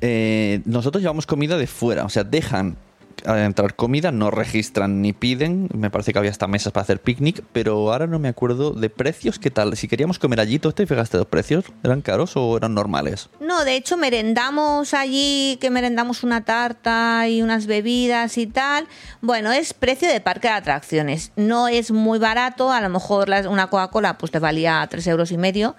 Eh, 0.00 0.60
nosotros 0.64 1.02
llevamos 1.02 1.26
comida 1.26 1.56
de 1.58 1.66
fuera, 1.66 2.04
o 2.04 2.08
sea, 2.08 2.22
dejan 2.22 2.76
entrar 3.24 3.74
comida, 3.74 4.12
no 4.12 4.30
registran 4.30 5.02
ni 5.02 5.12
piden. 5.12 5.68
Me 5.74 5.90
parece 5.90 6.12
que 6.12 6.18
había 6.18 6.30
hasta 6.30 6.46
mesas 6.46 6.72
para 6.72 6.82
hacer 6.82 7.00
picnic, 7.00 7.42
pero 7.52 7.92
ahora 7.92 8.06
no 8.06 8.18
me 8.18 8.28
acuerdo 8.28 8.72
de 8.72 8.90
precios. 8.90 9.38
¿Qué 9.38 9.50
tal? 9.50 9.76
Si 9.76 9.88
queríamos 9.88 10.18
comer 10.18 10.40
allí, 10.40 10.58
¿tú 10.58 10.72
te 10.72 10.86
fijaste 10.86 11.16
los 11.18 11.26
precios? 11.26 11.64
¿Eran 11.82 12.02
caros 12.02 12.36
o 12.36 12.56
eran 12.56 12.74
normales? 12.74 13.28
No, 13.40 13.64
de 13.64 13.76
hecho 13.76 13.96
merendamos 13.96 14.94
allí, 14.94 15.58
que 15.60 15.70
merendamos 15.70 16.22
una 16.22 16.44
tarta 16.44 17.28
y 17.28 17.42
unas 17.42 17.66
bebidas 17.66 18.38
y 18.38 18.46
tal. 18.46 18.86
Bueno, 19.20 19.52
es 19.52 19.74
precio 19.74 20.08
de 20.08 20.20
parque 20.20 20.48
de 20.48 20.54
atracciones. 20.54 21.32
No 21.36 21.68
es 21.68 21.90
muy 21.90 22.18
barato, 22.18 22.72
a 22.72 22.80
lo 22.80 22.88
mejor 22.88 23.30
una 23.48 23.68
Coca-Cola 23.68 24.18
pues 24.18 24.32
te 24.32 24.38
valía 24.38 24.86
tres 24.90 25.06
euros 25.06 25.32
y 25.32 25.38
medio 25.38 25.76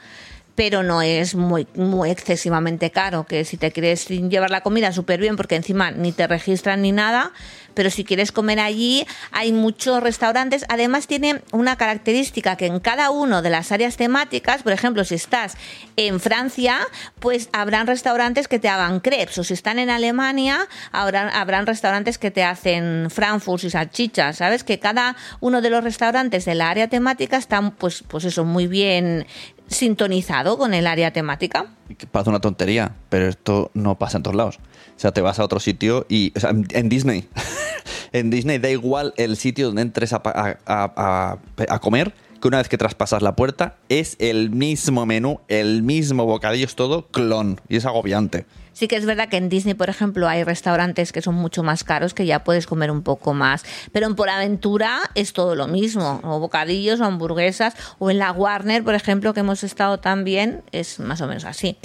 pero 0.57 0.81
no 0.81 1.03
es 1.03 1.35
muy, 1.35 1.67
muy 1.75 2.09
excesivamente 2.09 2.89
caro, 2.89 3.27
que 3.27 3.45
si 3.45 3.57
te 3.57 3.71
quieres 3.71 4.07
llevar 4.07 4.49
la 4.49 4.61
comida 4.61 4.91
súper 4.91 5.21
bien, 5.21 5.35
porque 5.35 5.55
encima 5.55 5.91
ni 5.91 6.11
te 6.11 6.25
registran 6.25 6.81
ni 6.81 6.91
nada, 6.91 7.31
pero 7.77 7.91
si 7.91 8.03
quieres 8.03 8.31
comer 8.31 8.60
allí, 8.60 9.05
hay 9.31 9.53
muchos 9.53 10.01
restaurantes. 10.01 10.65
Además, 10.67 11.05
tiene 11.05 11.43
una 11.51 11.75
característica 11.75 12.55
que 12.55 12.65
en 12.65 12.79
cada 12.79 13.12
una 13.12 13.43
de 13.43 13.51
las 13.51 13.72
áreas 13.72 13.98
temáticas, 13.98 14.63
por 14.63 14.72
ejemplo, 14.72 15.03
si 15.03 15.13
estás 15.13 15.55
en 15.96 16.19
Francia, 16.19 16.79
pues 17.19 17.50
habrán 17.53 17.86
restaurantes 17.86 18.48
que 18.48 18.57
te 18.57 18.67
hagan 18.67 19.00
crepes, 19.00 19.38
o 19.38 19.43
si 19.43 19.53
están 19.53 19.77
en 19.77 19.91
Alemania, 19.91 20.67
habrán, 20.91 21.67
restaurantes 21.67 22.17
que 22.17 22.31
te 22.31 22.43
hacen 22.43 23.10
frankfurts 23.12 23.65
y 23.65 23.69
salchichas, 23.69 24.38
¿sabes? 24.38 24.63
Que 24.63 24.79
cada 24.79 25.15
uno 25.39 25.62
de 25.62 25.69
los 25.69 25.84
restaurantes 25.84 26.46
de 26.46 26.55
la 26.55 26.72
área 26.72 26.88
temática 26.88 27.38
están, 27.38 27.75
pues, 27.75 28.03
pues 28.07 28.25
eso, 28.25 28.43
muy 28.43 28.65
bien 28.65 29.27
sintonizado 29.67 30.57
con 30.57 30.74
el 30.74 30.88
área 30.88 31.13
temática. 31.13 31.67
Parece 32.12 32.31
una 32.31 32.39
tontería, 32.39 32.96
pero 33.10 33.27
esto 33.27 33.69
no 33.75 34.00
pasa 34.00 34.17
en 34.17 34.24
todos 34.24 34.36
lados. 34.36 34.60
O 34.98 35.00
sea, 35.00 35.12
te 35.12 35.22
vas 35.22 35.39
a 35.39 35.44
otro 35.44 35.60
sitio 35.60 36.06
y. 36.10 36.34
O 36.36 36.39
sea, 36.39 36.50
en 36.50 36.89
Disney. 36.89 37.27
en 38.12 38.30
Disney 38.30 38.58
da 38.58 38.70
igual 38.70 39.13
el 39.18 39.38
sitio 39.38 39.68
donde 39.68 39.82
entres 39.84 40.13
a, 40.13 40.22
a, 40.24 41.38
a, 41.56 41.80
comer, 41.80 42.13
que 42.42 42.48
una 42.48 42.58
vez 42.58 42.68
que 42.68 42.77
traspasas 42.77 43.22
la 43.22 43.36
puerta, 43.36 43.77
es 43.89 44.16
el 44.20 44.50
mismo 44.50 45.06
menú, 45.06 45.39
el 45.48 45.84
mismo 45.84 46.25
bocadillo, 46.25 46.66
es 46.66 46.75
todo 46.75 47.08
clon. 47.08 47.62
Y 47.70 47.77
es 47.77 47.86
agobiante. 47.86 48.46
Sí 48.77 48.88
que 48.88 48.96
es 48.96 49.07
verdad 49.07 49.27
que 49.27 49.38
en 49.38 49.50
Disney, 49.50 49.74
por 49.74 49.89
ejemplo, 49.89 50.27
hay 50.27 50.43
restaurantes 50.43 51.12
que 51.12 51.24
son 51.24 51.34
mucho 51.34 51.63
más 51.63 51.84
caros 51.84 52.13
que 52.13 52.27
ya 52.27 52.43
puedes 52.43 52.67
comer 52.67 52.91
un 52.91 53.01
poco 53.01 53.34
más. 53.34 53.65
Pero 53.91 54.05
en 54.05 54.13
Por 54.13 54.29
Aventura 54.29 55.00
es 55.15 55.34
todo 55.34 55.55
lo 55.55 55.67
mismo. 55.67 56.22
O 56.24 56.39
bocadillos 56.39 57.00
o 57.00 57.05
hamburguesas. 57.05 57.74
O 57.98 58.12
en 58.12 58.19
la 58.19 58.31
Warner, 58.31 58.84
por 58.84 58.93
ejemplo, 58.93 59.34
que 59.34 59.39
hemos 59.39 59.63
estado 59.63 59.98
también, 59.98 60.62
es 60.72 61.00
más 61.00 61.22
o 61.22 61.27
menos 61.27 61.46
así. 61.46 61.75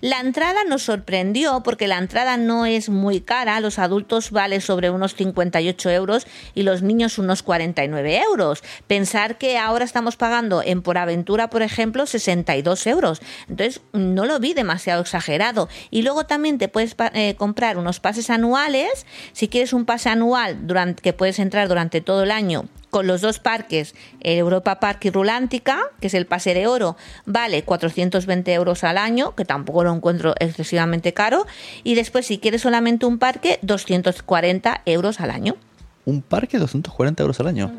La 0.00 0.18
entrada 0.18 0.64
nos 0.64 0.82
sorprendió 0.82 1.62
porque 1.62 1.86
la 1.86 1.98
entrada 1.98 2.36
no 2.36 2.66
es 2.66 2.88
muy 2.88 3.20
cara. 3.20 3.60
Los 3.60 3.78
adultos 3.78 4.32
vale 4.32 4.60
sobre 4.60 4.90
unos 4.90 5.14
58 5.14 5.90
euros 5.90 6.26
y 6.56 6.64
los 6.64 6.82
niños 6.82 7.18
unos 7.18 7.44
49 7.44 8.22
euros. 8.22 8.64
Pensar 8.88 9.38
que 9.38 9.56
ahora 9.56 9.84
estamos 9.84 10.16
pagando 10.16 10.64
en 10.64 10.82
Por 10.82 10.98
Aventura, 10.98 11.48
por 11.48 11.62
ejemplo, 11.62 12.06
62 12.06 12.88
euros. 12.88 13.22
Entonces, 13.48 13.82
no 13.92 14.26
lo 14.26 14.40
vi 14.40 14.52
demasiado 14.52 15.02
exagerado. 15.02 15.68
Y 15.92 16.02
luego 16.02 16.26
también 16.26 16.39
te 16.58 16.68
puedes 16.68 16.96
eh, 17.14 17.34
comprar 17.36 17.76
unos 17.78 18.00
pases 18.00 18.30
anuales. 18.30 19.06
Si 19.32 19.48
quieres 19.48 19.72
un 19.72 19.84
pase 19.84 20.08
anual 20.08 20.66
durante, 20.66 21.02
que 21.02 21.12
puedes 21.12 21.38
entrar 21.38 21.68
durante 21.68 22.00
todo 22.00 22.22
el 22.22 22.30
año 22.30 22.64
con 22.88 23.06
los 23.06 23.20
dos 23.20 23.38
parques, 23.38 23.94
el 24.20 24.38
Europa 24.38 24.80
Park 24.80 25.04
y 25.04 25.10
Rulántica, 25.10 25.80
que 26.00 26.08
es 26.08 26.14
el 26.14 26.26
pase 26.26 26.54
de 26.54 26.66
oro, 26.66 26.96
vale 27.24 27.62
420 27.62 28.52
euros 28.52 28.82
al 28.82 28.98
año, 28.98 29.36
que 29.36 29.44
tampoco 29.44 29.84
lo 29.84 29.94
encuentro 29.94 30.34
excesivamente 30.40 31.14
caro. 31.14 31.46
Y 31.84 31.94
después, 31.94 32.26
si 32.26 32.38
quieres 32.38 32.62
solamente 32.62 33.06
un 33.06 33.18
parque, 33.18 33.60
240 33.62 34.82
euros 34.86 35.20
al 35.20 35.30
año. 35.30 35.56
¿Un 36.04 36.22
parque 36.22 36.58
240 36.58 37.22
euros 37.22 37.38
al 37.38 37.46
año? 37.46 37.70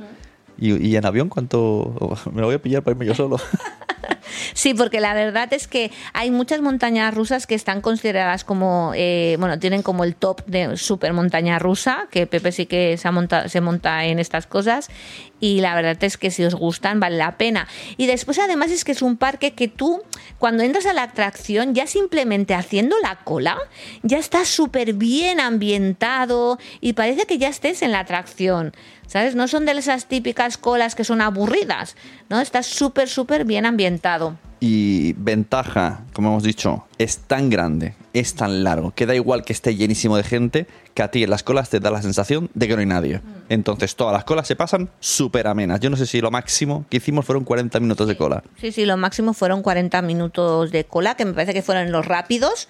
¿Y, 0.58 0.88
¿Y, 0.88 0.96
en 0.96 1.06
avión 1.06 1.28
cuánto? 1.28 2.16
Me 2.32 2.40
lo 2.40 2.48
voy 2.48 2.56
a 2.56 2.62
pillar 2.62 2.84
para 2.84 2.94
irme 2.94 3.06
yo 3.06 3.16
solo. 3.16 3.38
Sí, 4.54 4.74
porque 4.74 5.00
la 5.00 5.14
verdad 5.14 5.52
es 5.54 5.68
que 5.68 5.92
hay 6.14 6.32
muchas 6.32 6.62
montañas 6.62 7.14
rusas 7.14 7.48
que 7.48 7.56
están 7.56 7.82
consideradas 7.82 8.44
como, 8.44 8.94
eh, 8.96 9.36
bueno, 9.40 9.60
tienen 9.60 9.82
como 9.82 10.04
el 10.04 10.16
top 10.16 10.46
de 10.46 10.78
super 10.78 11.14
montaña 11.14 11.60
rusa, 11.60 12.08
que 12.12 12.28
Pepe 12.28 12.52
sí 12.52 12.66
que 12.66 12.98
se, 12.98 13.12
monta, 13.12 13.50
se 13.50 13.62
monta 13.62 14.06
en 14.06 14.20
estas 14.20 14.48
cosas 14.48 14.90
y 15.42 15.60
la 15.60 15.76
verdad 15.76 16.02
es 16.04 16.18
que 16.18 16.32
si 16.32 16.46
os 16.46 16.56
gustan 16.56 17.00
vale 17.00 17.18
la 17.18 17.38
pena. 17.38 17.68
Y 17.98 18.06
después 18.06 18.40
además 18.40 18.72
es 18.72 18.86
que 18.86 18.94
es 18.94 19.02
un 19.02 19.18
parque 19.18 19.54
que 19.54 19.68
tú 19.68 20.02
cuando 20.38 20.64
entras 20.64 20.86
a 20.86 20.94
la 20.94 21.04
atracción 21.04 21.74
ya 21.74 21.88
simplemente 21.88 22.54
haciendo 22.54 22.96
la 23.02 23.18
cola 23.24 23.58
ya 24.04 24.20
estás 24.20 24.48
súper 24.48 24.94
bien 24.94 25.40
ambientado 25.40 26.60
y 26.80 26.94
parece 26.94 27.26
que 27.26 27.38
ya 27.38 27.50
estés 27.50 27.82
en 27.82 27.92
la 27.92 28.00
atracción. 28.00 28.74
¿Sabes? 29.08 29.36
No 29.36 29.50
son 29.50 29.66
de 29.66 29.74
esas 29.74 30.06
típicas 30.06 30.58
colas 30.58 30.96
que 30.96 31.04
son 31.04 31.20
aburridas, 31.20 31.98
¿no? 32.30 32.40
Estás 32.40 32.66
súper, 32.66 33.10
súper 33.10 33.44
bien 33.44 33.66
ambientado. 33.66 34.21
Y 34.60 35.14
ventaja, 35.14 36.06
como 36.14 36.30
hemos 36.30 36.44
dicho, 36.44 36.86
es 37.00 37.18
tan 37.18 37.50
grande, 37.50 37.96
es 38.14 38.36
tan 38.36 38.64
largo, 38.64 38.92
que 38.92 39.08
da 39.08 39.16
igual 39.16 39.44
que 39.44 39.54
esté 39.54 39.76
llenísimo 39.76 40.18
de 40.18 40.24
gente, 40.24 40.68
que 40.94 41.02
a 41.02 41.10
ti 41.10 41.24
en 41.24 41.32
las 41.32 41.42
colas 41.42 41.70
te 41.70 41.80
da 41.80 41.90
la 41.90 42.02
sensación 42.04 42.50
de 42.54 42.68
que 42.68 42.76
no 42.76 42.82
hay 42.82 42.86
nadie. 42.86 43.18
Mm. 43.18 43.22
Entonces 43.50 43.96
todas 43.96 44.14
las 44.14 44.24
colas 44.24 44.46
se 44.46 44.56
pasan 44.56 44.90
súper 45.00 45.48
amenas. 45.48 45.80
Yo 45.80 45.90
no 45.90 45.98
sé 45.98 46.06
si 46.06 46.22
lo 46.22 46.30
máximo 46.30 46.86
que 46.90 46.98
hicimos 46.98 47.26
fueron 47.26 47.44
40 47.44 47.80
minutos 47.80 48.08
de 48.08 48.16
cola. 48.16 48.44
Sí, 48.60 48.72
sí, 48.72 48.86
lo 48.86 48.98
máximo 48.98 49.34
fueron 49.34 49.64
40 49.64 50.02
minutos 50.04 50.72
de 50.72 50.84
cola, 50.84 51.16
que 51.16 51.26
me 51.26 51.34
parece 51.34 51.54
que 51.54 51.64
fueron 51.64 51.92
los 51.92 52.06
rápidos 52.06 52.68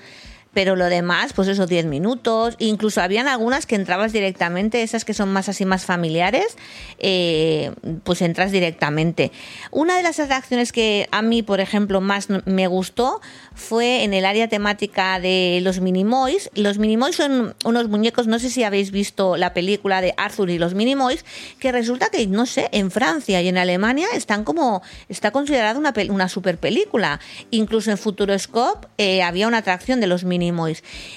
pero 0.54 0.76
lo 0.76 0.86
demás, 0.86 1.34
pues 1.34 1.48
esos 1.48 1.70
10 1.70 1.86
minutos, 1.86 2.56
incluso 2.60 3.02
habían 3.02 3.28
algunas 3.28 3.66
que 3.66 3.76
entrabas 3.76 4.12
directamente, 4.12 4.84
esas 4.84 5.06
que 5.06 5.14
son 5.14 5.32
más 5.32 5.48
así 5.50 5.66
más 5.66 5.86
familiares, 5.86 6.58
eh, 7.00 7.72
pues 8.04 8.22
entras 8.22 8.52
directamente. 8.52 9.32
Una 9.72 9.96
de 9.96 10.04
las 10.04 10.20
atracciones 10.20 10.72
que 10.72 11.08
a 11.12 11.22
mí, 11.22 11.42
por 11.42 11.62
ejemplo, 11.62 12.02
más 12.02 12.28
me 12.46 12.68
gustó 12.68 13.22
fue 13.54 14.04
en 14.04 14.14
el 14.14 14.26
área 14.26 14.50
temática 14.50 15.20
de 15.20 15.60
los 15.64 15.80
Minimoys. 15.80 16.50
Los 16.54 16.78
Minimoys 16.78 17.16
son 17.16 17.56
unos 17.64 17.88
muñecos, 17.88 18.28
no 18.28 18.40
sé 18.40 18.50
si 18.50 18.64
habéis 18.64 18.92
visto 18.92 19.38
la 19.38 19.54
película 19.54 20.02
de 20.02 20.14
Arthur 20.18 20.50
y 20.50 20.58
los 20.58 20.74
Minimoys, 20.74 21.24
que 21.60 21.72
resulta 21.72 22.10
que, 22.10 22.28
no 22.28 22.46
sé, 22.46 22.68
en 22.72 22.92
Francia 22.92 23.42
y 23.42 23.48
en 23.48 23.58
Alemania 23.58 24.08
están 24.14 24.44
como, 24.44 24.82
está 25.08 25.32
considerada 25.32 25.80
una, 25.80 25.94
una 26.10 26.28
super 26.28 26.58
película. 26.58 27.22
Incluso 27.52 27.92
en 27.92 27.98
Futuroscope 27.98 28.88
eh, 28.98 29.24
había 29.24 29.48
una 29.48 29.60
atracción 29.60 30.02
de 30.02 30.08
los 30.08 30.26
Minimoys. 30.26 30.41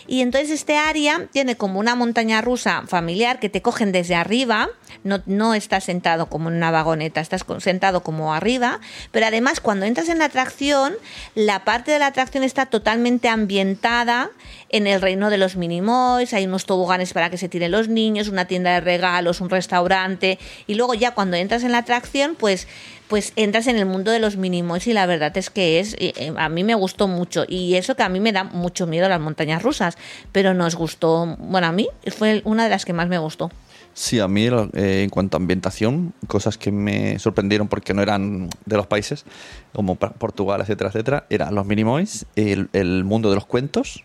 Y 0.06 0.20
entonces 0.20 0.50
este 0.50 0.76
área 0.76 1.26
tiene 1.32 1.56
como 1.56 1.80
una 1.80 1.94
montaña 1.94 2.40
rusa 2.40 2.84
familiar 2.86 3.40
que 3.40 3.48
te 3.48 3.62
cogen 3.62 3.92
desde 3.92 4.14
arriba, 4.14 4.68
no, 5.02 5.22
no 5.26 5.54
estás 5.54 5.84
sentado 5.84 6.26
como 6.26 6.48
en 6.48 6.56
una 6.56 6.70
vagoneta, 6.70 7.20
estás 7.20 7.44
sentado 7.58 8.02
como 8.02 8.34
arriba, 8.34 8.80
pero 9.10 9.26
además 9.26 9.60
cuando 9.60 9.86
entras 9.86 10.08
en 10.08 10.18
la 10.18 10.26
atracción, 10.26 10.94
la 11.34 11.64
parte 11.64 11.92
de 11.92 11.98
la 11.98 12.06
atracción 12.06 12.44
está 12.44 12.66
totalmente 12.66 13.28
ambientada 13.28 14.30
en 14.68 14.86
el 14.86 15.00
reino 15.00 15.30
de 15.30 15.38
los 15.38 15.56
Minimoys, 15.56 16.34
hay 16.34 16.46
unos 16.46 16.66
toboganes 16.66 17.12
para 17.12 17.30
que 17.30 17.38
se 17.38 17.48
tiren 17.48 17.70
los 17.70 17.88
niños, 17.88 18.28
una 18.28 18.46
tienda 18.46 18.72
de 18.72 18.80
regalos, 18.80 19.40
un 19.40 19.50
restaurante, 19.50 20.38
y 20.66 20.74
luego 20.74 20.94
ya 20.94 21.12
cuando 21.12 21.36
entras 21.36 21.62
en 21.62 21.72
la 21.72 21.78
atracción, 21.78 22.34
pues 22.34 22.66
pues 23.08 23.32
entras 23.36 23.66
en 23.66 23.76
el 23.76 23.86
mundo 23.86 24.10
de 24.10 24.18
los 24.18 24.36
Minimoys 24.36 24.86
y 24.86 24.92
la 24.92 25.06
verdad 25.06 25.36
es 25.36 25.50
que 25.50 25.80
es 25.80 25.94
eh, 25.94 26.12
eh, 26.16 26.32
a 26.36 26.48
mí 26.48 26.64
me 26.64 26.74
gustó 26.74 27.08
mucho 27.08 27.44
y 27.46 27.74
eso 27.74 27.94
que 27.94 28.02
a 28.02 28.08
mí 28.08 28.20
me 28.20 28.32
da 28.32 28.44
mucho 28.44 28.86
miedo 28.86 29.08
las 29.08 29.20
montañas 29.20 29.62
rusas, 29.62 29.96
pero 30.32 30.54
nos 30.54 30.74
gustó, 30.74 31.36
bueno, 31.38 31.66
a 31.66 31.72
mí 31.72 31.88
fue 32.16 32.42
una 32.44 32.64
de 32.64 32.70
las 32.70 32.84
que 32.84 32.92
más 32.92 33.08
me 33.08 33.18
gustó. 33.18 33.50
Sí, 33.92 34.18
a 34.18 34.26
mí 34.26 34.46
eh, 34.46 35.02
en 35.04 35.10
cuanto 35.10 35.36
a 35.36 35.40
ambientación, 35.40 36.14
cosas 36.26 36.58
que 36.58 36.72
me 36.72 37.18
sorprendieron 37.20 37.68
porque 37.68 37.94
no 37.94 38.02
eran 38.02 38.48
de 38.64 38.76
los 38.76 38.88
países, 38.88 39.24
como 39.72 39.94
Portugal, 39.94 40.60
etcétera, 40.60 40.90
etcétera, 40.90 41.26
eran 41.30 41.54
los 41.54 41.64
Minimoys, 41.64 42.26
el, 42.34 42.68
el 42.72 43.04
mundo 43.04 43.28
de 43.28 43.36
los 43.36 43.46
cuentos, 43.46 44.02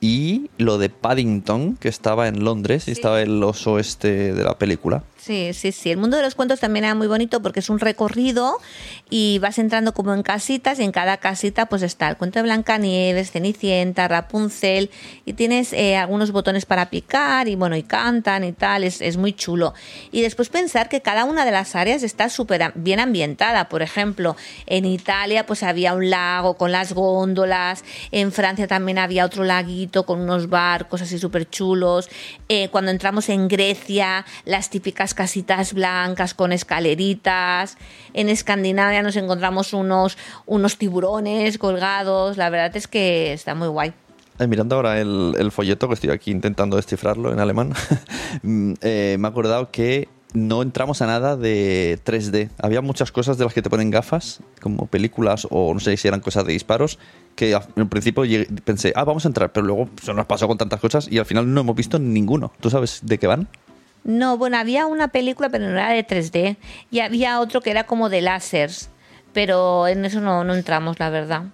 y 0.00 0.50
lo 0.58 0.78
de 0.78 0.90
Paddington, 0.90 1.76
que 1.76 1.88
estaba 1.88 2.28
en 2.28 2.44
Londres 2.44 2.86
y 2.88 2.92
estaba 2.92 3.20
el 3.20 3.42
oso 3.42 3.78
este 3.78 4.32
de 4.32 4.44
la 4.44 4.58
película. 4.58 5.02
Sí, 5.18 5.52
sí, 5.52 5.72
sí. 5.72 5.90
El 5.90 5.98
mundo 5.98 6.16
de 6.16 6.22
los 6.22 6.36
cuentos 6.36 6.60
también 6.60 6.84
era 6.84 6.94
muy 6.94 7.08
bonito 7.08 7.42
porque 7.42 7.58
es 7.58 7.68
un 7.70 7.80
recorrido 7.80 8.58
y 9.10 9.40
vas 9.40 9.58
entrando 9.58 9.92
como 9.92 10.14
en 10.14 10.22
casitas 10.22 10.78
y 10.78 10.84
en 10.84 10.92
cada 10.92 11.16
casita 11.16 11.66
pues 11.66 11.82
está 11.82 12.08
el 12.08 12.16
cuento 12.16 12.38
de 12.38 12.44
Blancanieves, 12.44 13.32
Cenicienta, 13.32 14.06
Rapunzel 14.06 14.90
y 15.24 15.32
tienes 15.32 15.72
eh, 15.72 15.96
algunos 15.96 16.30
botones 16.30 16.66
para 16.66 16.88
picar 16.88 17.48
y 17.48 17.56
bueno, 17.56 17.74
y 17.76 17.82
cantan 17.82 18.44
y 18.44 18.52
tal, 18.52 18.84
es, 18.84 19.00
es 19.00 19.16
muy 19.16 19.32
chulo. 19.32 19.74
Y 20.12 20.22
después 20.22 20.50
pensar 20.50 20.88
que 20.88 21.02
cada 21.02 21.24
una 21.24 21.44
de 21.44 21.50
las 21.50 21.74
áreas 21.74 22.04
está 22.04 22.28
súper 22.28 22.72
bien 22.76 23.00
ambientada. 23.00 23.68
Por 23.68 23.82
ejemplo, 23.82 24.36
en 24.66 24.84
Italia 24.84 25.44
pues 25.46 25.64
había 25.64 25.94
un 25.94 26.10
lago 26.10 26.54
con 26.54 26.70
las 26.70 26.92
góndolas, 26.92 27.82
en 28.12 28.30
Francia 28.30 28.68
también 28.68 28.98
había 28.98 29.24
otro 29.24 29.42
laguito 29.42 30.06
con 30.06 30.20
unos 30.20 30.48
barcos 30.48 31.02
así 31.02 31.18
súper 31.18 31.50
chulos. 31.50 32.08
Eh, 32.48 32.68
cuando 32.70 32.92
entramos 32.92 33.28
en 33.28 33.48
Grecia, 33.48 34.24
las 34.44 34.70
típicas 34.70 35.08
casitas 35.18 35.74
blancas 35.74 36.32
con 36.32 36.52
escaleritas. 36.52 37.76
En 38.14 38.28
Escandinavia 38.28 39.02
nos 39.02 39.16
encontramos 39.16 39.72
unos, 39.72 40.16
unos 40.46 40.78
tiburones 40.78 41.58
colgados. 41.58 42.36
La 42.36 42.50
verdad 42.50 42.76
es 42.76 42.86
que 42.86 43.32
está 43.32 43.56
muy 43.56 43.66
guay. 43.66 43.92
Eh, 44.38 44.46
mirando 44.46 44.76
ahora 44.76 45.00
el, 45.00 45.34
el 45.36 45.50
folleto, 45.50 45.88
que 45.88 45.94
estoy 45.94 46.10
aquí 46.10 46.30
intentando 46.30 46.76
descifrarlo 46.76 47.32
en 47.32 47.40
alemán, 47.40 47.72
mm, 48.44 48.74
eh, 48.80 49.16
me 49.18 49.26
he 49.26 49.30
acordado 49.30 49.72
que 49.72 50.06
no 50.34 50.62
entramos 50.62 51.02
a 51.02 51.08
nada 51.08 51.36
de 51.36 51.98
3D. 52.04 52.50
Había 52.62 52.80
muchas 52.80 53.10
cosas 53.10 53.38
de 53.38 53.44
las 53.44 53.52
que 53.52 53.60
te 53.60 53.68
ponen 53.70 53.90
gafas, 53.90 54.38
como 54.60 54.86
películas 54.86 55.48
o 55.50 55.74
no 55.74 55.80
sé 55.80 55.96
si 55.96 56.06
eran 56.06 56.20
cosas 56.20 56.46
de 56.46 56.52
disparos, 56.52 57.00
que 57.34 57.58
en 57.74 57.88
principio 57.88 58.22
pensé, 58.64 58.92
ah, 58.94 59.02
vamos 59.02 59.24
a 59.24 59.28
entrar, 59.28 59.52
pero 59.52 59.66
luego 59.66 59.88
se 60.00 60.14
nos 60.14 60.26
pasó 60.26 60.46
con 60.46 60.58
tantas 60.58 60.78
cosas 60.78 61.08
y 61.10 61.18
al 61.18 61.26
final 61.26 61.52
no 61.52 61.62
hemos 61.62 61.74
visto 61.74 61.98
ninguno. 61.98 62.52
¿Tú 62.60 62.70
sabes 62.70 63.00
de 63.02 63.18
qué 63.18 63.26
van? 63.26 63.48
No, 64.04 64.38
bueno, 64.38 64.56
había 64.58 64.86
una 64.86 65.08
película, 65.08 65.48
pero 65.48 65.66
no 65.66 65.72
era 65.72 65.90
de 65.90 66.06
3D. 66.06 66.56
Y 66.90 67.00
había 67.00 67.40
otro 67.40 67.60
que 67.60 67.70
era 67.70 67.84
como 67.84 68.08
de 68.08 68.20
láseres. 68.20 68.90
Pero 69.32 69.86
en 69.88 70.04
eso 70.04 70.20
no, 70.20 70.44
no 70.44 70.54
entramos, 70.54 70.98
la 70.98 71.10
verdad. 71.10 71.44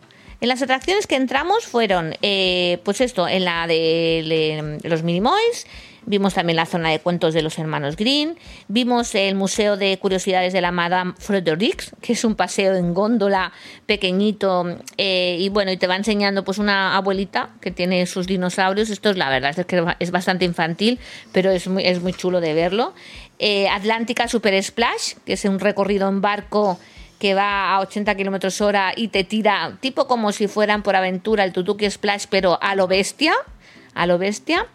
En 0.40 0.48
las 0.48 0.62
atracciones 0.62 1.06
que 1.06 1.16
entramos 1.16 1.64
fueron, 1.64 2.14
eh, 2.22 2.80
pues 2.84 3.00
esto, 3.00 3.26
en 3.26 3.44
la 3.44 3.66
de, 3.66 4.78
de 4.82 4.88
los 4.88 5.02
Minimoys, 5.02 5.66
vimos 6.06 6.34
también 6.34 6.56
la 6.56 6.66
zona 6.66 6.90
de 6.90 7.00
cuentos 7.00 7.34
de 7.34 7.42
los 7.42 7.58
hermanos 7.58 7.96
Green, 7.96 8.36
vimos 8.68 9.14
el 9.14 9.34
Museo 9.34 9.76
de 9.76 9.98
Curiosidades 9.98 10.52
de 10.52 10.60
la 10.60 10.72
Madame 10.72 11.14
Fredericks, 11.18 11.92
que 12.00 12.12
es 12.14 12.24
un 12.24 12.34
paseo 12.34 12.74
en 12.74 12.94
góndola 12.94 13.52
pequeñito, 13.86 14.78
eh, 14.98 15.36
y 15.40 15.48
bueno, 15.48 15.72
y 15.72 15.76
te 15.76 15.86
va 15.86 15.96
enseñando 15.96 16.44
pues 16.44 16.58
una 16.58 16.96
abuelita 16.96 17.50
que 17.60 17.70
tiene 17.70 18.06
sus 18.06 18.26
dinosaurios, 18.26 18.90
esto 18.90 19.10
es 19.10 19.16
la 19.16 19.30
verdad, 19.30 19.58
es 19.58 19.66
que 19.66 19.84
es 19.98 20.10
bastante 20.10 20.44
infantil, 20.44 20.98
pero 21.32 21.50
es 21.50 21.68
muy, 21.68 21.84
es 21.84 22.00
muy 22.02 22.12
chulo 22.12 22.40
de 22.40 22.54
verlo. 22.54 22.94
Eh, 23.38 23.68
Atlántica 23.68 24.28
Super 24.28 24.62
Splash, 24.62 25.14
que 25.24 25.34
es 25.34 25.44
un 25.44 25.58
recorrido 25.58 26.08
en 26.08 26.20
barco 26.20 26.78
que 27.18 27.34
va 27.34 27.74
a 27.74 27.80
80 27.80 28.14
kilómetros 28.16 28.60
hora 28.60 28.92
y 28.94 29.08
te 29.08 29.24
tira, 29.24 29.78
tipo 29.80 30.06
como 30.06 30.32
si 30.32 30.46
fueran 30.46 30.82
por 30.82 30.94
aventura 30.96 31.44
el 31.44 31.52
Tutuki 31.52 31.90
Splash, 31.90 32.26
pero 32.28 32.58
a 32.62 32.74
lo 32.74 32.86
bestia, 32.86 33.34
a 33.94 34.06
lo 34.06 34.18
bestia. 34.18 34.66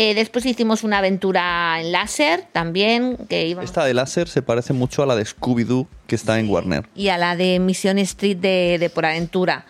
Eh, 0.00 0.14
después 0.14 0.46
hicimos 0.46 0.84
una 0.84 0.98
aventura 0.98 1.80
en 1.80 1.90
láser 1.90 2.44
también, 2.52 3.16
que 3.28 3.48
íbamos... 3.48 3.68
Esta 3.68 3.84
de 3.84 3.94
láser 3.94 4.28
se 4.28 4.42
parece 4.42 4.72
mucho 4.72 5.02
a 5.02 5.06
la 5.06 5.16
de 5.16 5.24
Scooby-Doo 5.24 5.88
que 6.06 6.14
está 6.14 6.38
en 6.38 6.48
Warner. 6.48 6.86
y 6.94 7.08
a 7.08 7.18
la 7.18 7.34
de 7.34 7.58
Mission 7.58 7.98
Street 7.98 8.36
de, 8.36 8.76
de 8.78 8.90
Por 8.90 9.04
Aventura. 9.06 9.66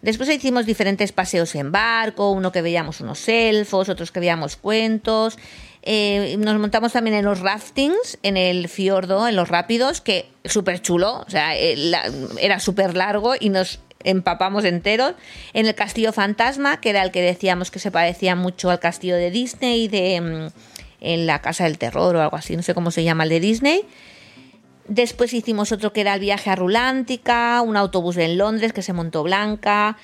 Después 0.00 0.28
hicimos 0.30 0.66
diferentes 0.66 1.10
paseos 1.10 1.54
en 1.56 1.72
barco, 1.72 2.30
uno 2.30 2.52
que 2.52 2.62
veíamos 2.62 3.00
unos 3.00 3.28
elfos, 3.28 3.88
otros 3.88 4.12
que 4.12 4.20
veíamos 4.20 4.54
cuentos. 4.56 5.36
Eh, 5.82 6.36
nos 6.38 6.60
montamos 6.60 6.92
también 6.92 7.16
en 7.16 7.24
los 7.24 7.40
raftings, 7.40 8.18
en 8.22 8.36
el 8.36 8.68
fiordo, 8.68 9.26
en 9.26 9.34
los 9.34 9.48
rápidos, 9.48 10.00
que 10.00 10.26
súper 10.44 10.80
chulo, 10.80 11.24
o 11.26 11.30
sea, 11.30 11.56
eh, 11.56 11.74
la- 11.76 12.08
era 12.40 12.60
súper 12.60 12.96
largo 12.96 13.34
y 13.38 13.48
nos 13.48 13.80
empapamos 14.04 14.64
enteros. 14.64 15.14
En 15.52 15.66
el 15.66 15.74
castillo 15.74 16.12
fantasma, 16.12 16.80
que 16.80 16.90
era 16.90 17.02
el 17.02 17.10
que 17.10 17.22
decíamos 17.22 17.70
que 17.70 17.78
se 17.78 17.90
parecía 17.90 18.36
mucho 18.36 18.70
al 18.70 18.80
castillo 18.80 19.16
de 19.16 19.30
Disney, 19.30 19.88
de 19.88 20.20
mm, 20.20 20.48
en 21.00 21.26
la 21.26 21.40
casa 21.40 21.64
del 21.64 21.78
terror 21.78 22.14
o 22.16 22.22
algo 22.22 22.36
así, 22.36 22.56
no 22.56 22.62
sé 22.62 22.74
cómo 22.74 22.90
se 22.90 23.04
llama 23.04 23.24
el 23.24 23.30
de 23.30 23.40
Disney. 23.40 23.84
Después 24.88 25.32
hicimos 25.32 25.72
otro 25.72 25.92
que 25.92 26.00
era 26.00 26.14
el 26.14 26.20
viaje 26.20 26.50
a 26.50 26.56
Rulántica, 26.56 27.62
un 27.62 27.76
autobús 27.76 28.16
en 28.16 28.38
Londres 28.38 28.72
que 28.72 28.82
se 28.82 28.92
montó 28.92 29.22
Blanca. 29.22 29.96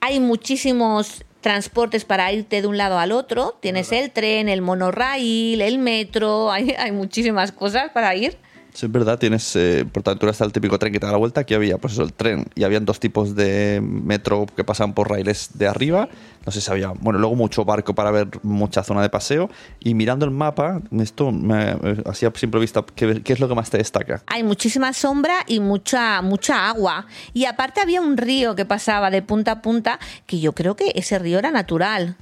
Hay 0.00 0.20
muchísimos 0.20 1.24
transportes 1.40 2.04
para 2.04 2.32
irte 2.32 2.62
de 2.62 2.66
un 2.66 2.78
lado 2.78 2.98
al 2.98 3.12
otro. 3.12 3.58
Tienes 3.60 3.92
el 3.92 4.10
tren, 4.10 4.48
el 4.48 4.62
monorraíl, 4.62 5.60
el 5.60 5.78
metro, 5.78 6.50
hay, 6.50 6.74
hay 6.78 6.92
muchísimas 6.92 7.52
cosas 7.52 7.90
para 7.92 8.14
ir. 8.14 8.38
Es 8.74 8.90
verdad, 8.90 9.18
tienes, 9.18 9.54
eh, 9.54 9.86
por 9.90 10.02
Aventura 10.06 10.32
está 10.32 10.44
el 10.44 10.52
típico 10.52 10.78
tren 10.78 10.92
que 10.92 10.98
te 10.98 11.06
da 11.06 11.12
la 11.12 11.18
vuelta, 11.18 11.42
aquí 11.42 11.54
había 11.54 11.78
pues 11.78 11.98
el 11.98 12.12
tren, 12.12 12.46
y 12.54 12.64
habían 12.64 12.84
dos 12.84 12.98
tipos 13.00 13.36
de 13.36 13.80
metro 13.82 14.46
que 14.46 14.64
pasaban 14.64 14.94
por 14.94 15.10
raíles 15.10 15.50
de 15.54 15.68
arriba, 15.68 16.08
no 16.46 16.52
sé 16.52 16.60
si 16.60 16.70
había, 16.70 16.88
bueno, 16.88 17.18
luego 17.18 17.36
mucho 17.36 17.64
barco 17.64 17.94
para 17.94 18.10
ver 18.10 18.28
mucha 18.42 18.82
zona 18.82 19.02
de 19.02 19.10
paseo, 19.10 19.50
y 19.78 19.94
mirando 19.94 20.24
el 20.24 20.30
mapa, 20.30 20.80
esto 20.98 21.30
me, 21.30 21.72
eh, 21.72 22.02
así 22.06 22.24
a 22.24 22.32
simple 22.34 22.60
vista, 22.60 22.82
¿qué, 22.94 23.22
qué 23.22 23.34
es 23.34 23.40
lo 23.40 23.48
que 23.48 23.54
más 23.54 23.68
te 23.68 23.76
destaca? 23.76 24.22
Hay 24.26 24.42
muchísima 24.42 24.92
sombra 24.94 25.44
y 25.46 25.60
mucha, 25.60 26.22
mucha 26.22 26.68
agua. 26.68 27.06
Y 27.34 27.44
aparte 27.44 27.80
había 27.80 28.00
un 28.00 28.16
río 28.16 28.56
que 28.56 28.64
pasaba 28.64 29.10
de 29.10 29.22
punta 29.22 29.52
a 29.52 29.62
punta, 29.62 29.98
que 30.26 30.40
yo 30.40 30.54
creo 30.54 30.76
que 30.76 30.92
ese 30.94 31.18
río 31.18 31.38
era 31.38 31.50
natural. 31.50 32.16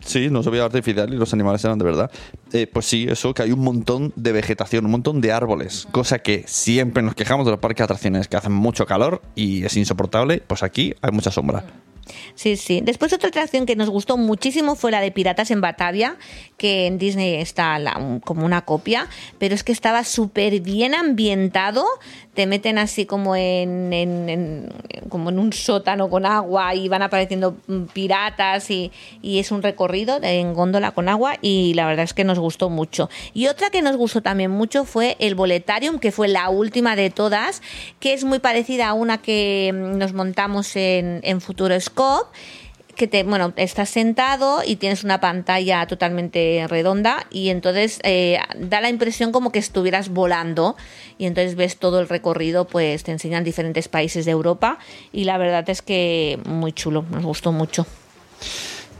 Sí, 0.00 0.28
no 0.30 0.42
se 0.42 0.50
veía 0.50 0.64
artificial 0.64 1.12
y 1.12 1.16
los 1.16 1.32
animales 1.32 1.64
eran 1.64 1.78
de 1.78 1.84
verdad. 1.84 2.10
Eh, 2.52 2.66
pues 2.66 2.86
sí, 2.86 3.06
eso, 3.08 3.34
que 3.34 3.42
hay 3.42 3.52
un 3.52 3.60
montón 3.60 4.12
de 4.16 4.32
vegetación, 4.32 4.84
un 4.86 4.92
montón 4.92 5.20
de 5.20 5.32
árboles, 5.32 5.86
cosa 5.90 6.20
que 6.20 6.44
siempre 6.46 7.02
nos 7.02 7.14
quejamos 7.14 7.46
de 7.46 7.52
los 7.52 7.60
parques 7.60 7.78
de 7.78 7.84
atracciones, 7.84 8.28
que 8.28 8.36
hacen 8.36 8.52
mucho 8.52 8.86
calor 8.86 9.20
y 9.34 9.64
es 9.64 9.76
insoportable, 9.76 10.42
pues 10.46 10.62
aquí 10.62 10.94
hay 11.02 11.10
mucha 11.10 11.30
sombra. 11.30 11.64
Sí, 12.34 12.56
sí. 12.56 12.80
Después 12.82 13.12
otra 13.12 13.28
atracción 13.28 13.66
que 13.66 13.76
nos 13.76 13.90
gustó 13.90 14.16
muchísimo 14.16 14.76
fue 14.76 14.90
la 14.90 15.00
de 15.00 15.10
Piratas 15.10 15.50
en 15.50 15.60
Batavia, 15.60 16.16
que 16.56 16.86
en 16.86 16.98
Disney 16.98 17.34
está 17.36 17.78
la- 17.78 18.20
como 18.24 18.44
una 18.44 18.62
copia, 18.62 19.08
pero 19.38 19.54
es 19.54 19.64
que 19.64 19.72
estaba 19.72 20.04
súper 20.04 20.60
bien 20.60 20.94
ambientado. 20.94 21.84
Te 22.34 22.46
meten 22.46 22.78
así 22.78 23.04
como 23.06 23.34
en, 23.36 23.92
en- 23.92 24.72
como 25.08 25.30
en 25.30 25.38
un 25.38 25.52
sótano 25.52 26.08
con 26.08 26.24
agua 26.26 26.74
y 26.74 26.88
van 26.88 27.02
apareciendo 27.02 27.56
mm, 27.66 27.84
piratas 27.92 28.70
y, 28.70 28.90
es 29.22 29.50
un 29.52 29.62
recorrido 29.62 30.18
en 30.22 30.52
góndola 30.54 30.90
con 30.92 31.08
agua 31.08 31.36
y 31.40 31.74
la 31.74 31.86
verdad 31.86 32.04
es 32.04 32.14
que 32.14 32.24
nos 32.24 32.38
gustó 32.38 32.70
mucho. 32.70 33.08
Y 33.34 33.46
otra 33.46 33.70
que 33.70 33.82
nos 33.82 33.96
gustó 33.96 34.20
también 34.22 34.50
mucho 34.50 34.84
fue 34.84 35.16
el 35.20 35.34
Boletarium, 35.34 35.98
que 35.98 36.12
fue 36.12 36.28
la 36.28 36.48
última 36.50 36.96
de 36.96 37.10
todas, 37.10 37.62
que 38.00 38.12
es 38.14 38.24
muy 38.24 38.38
parecida 38.40 38.88
a 38.88 38.92
una 38.94 39.18
que 39.18 39.70
mm, 39.72 39.98
nos 39.98 40.12
montamos 40.12 40.74
en, 40.76 41.20
en 41.22 41.40
Que 42.96 43.06
te, 43.06 43.22
bueno, 43.22 43.52
estás 43.54 43.90
sentado 43.90 44.62
y 44.66 44.74
tienes 44.74 45.04
una 45.04 45.20
pantalla 45.20 45.86
totalmente 45.86 46.66
redonda 46.68 47.28
y 47.30 47.50
entonces 47.50 48.00
eh, 48.02 48.40
da 48.58 48.80
la 48.80 48.88
impresión 48.88 49.30
como 49.30 49.52
que 49.52 49.60
estuvieras 49.60 50.08
volando 50.08 50.76
y 51.16 51.26
entonces 51.26 51.54
ves 51.54 51.76
todo 51.76 52.00
el 52.00 52.08
recorrido, 52.08 52.66
pues 52.66 53.04
te 53.04 53.12
enseñan 53.12 53.44
diferentes 53.44 53.86
países 53.86 54.24
de 54.24 54.32
Europa 54.32 54.80
y 55.12 55.24
la 55.24 55.38
verdad 55.38 55.70
es 55.70 55.80
que 55.80 56.40
muy 56.44 56.72
chulo, 56.72 57.04
nos 57.12 57.24
gustó 57.24 57.52
mucho. 57.52 57.86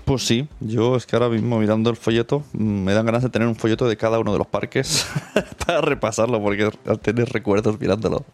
Pues 0.09 0.23
sí, 0.27 0.49
yo 0.61 0.97
es 0.97 1.05
que 1.05 1.17
ahora 1.17 1.29
mismo 1.29 1.59
mirando 1.59 1.91
el 1.91 1.97
folleto 1.97 2.43
mm, 2.55 2.85
me 2.85 2.95
dan 2.95 3.05
ganas 3.05 3.23
de 3.23 3.29
tener 3.29 3.47
un 3.47 3.57
folleto 3.57 3.87
de 3.87 3.99
cada 3.99 4.19
uno 4.19 4.33
de 4.33 4.39
los 4.39 4.47
parques 4.47 5.07
para 5.67 5.83
repasarlo 5.83 6.41
porque 6.41 6.71
al 6.87 6.99
tener 6.99 7.29
recuerdos 7.29 7.79
mirándolo. 7.79 8.25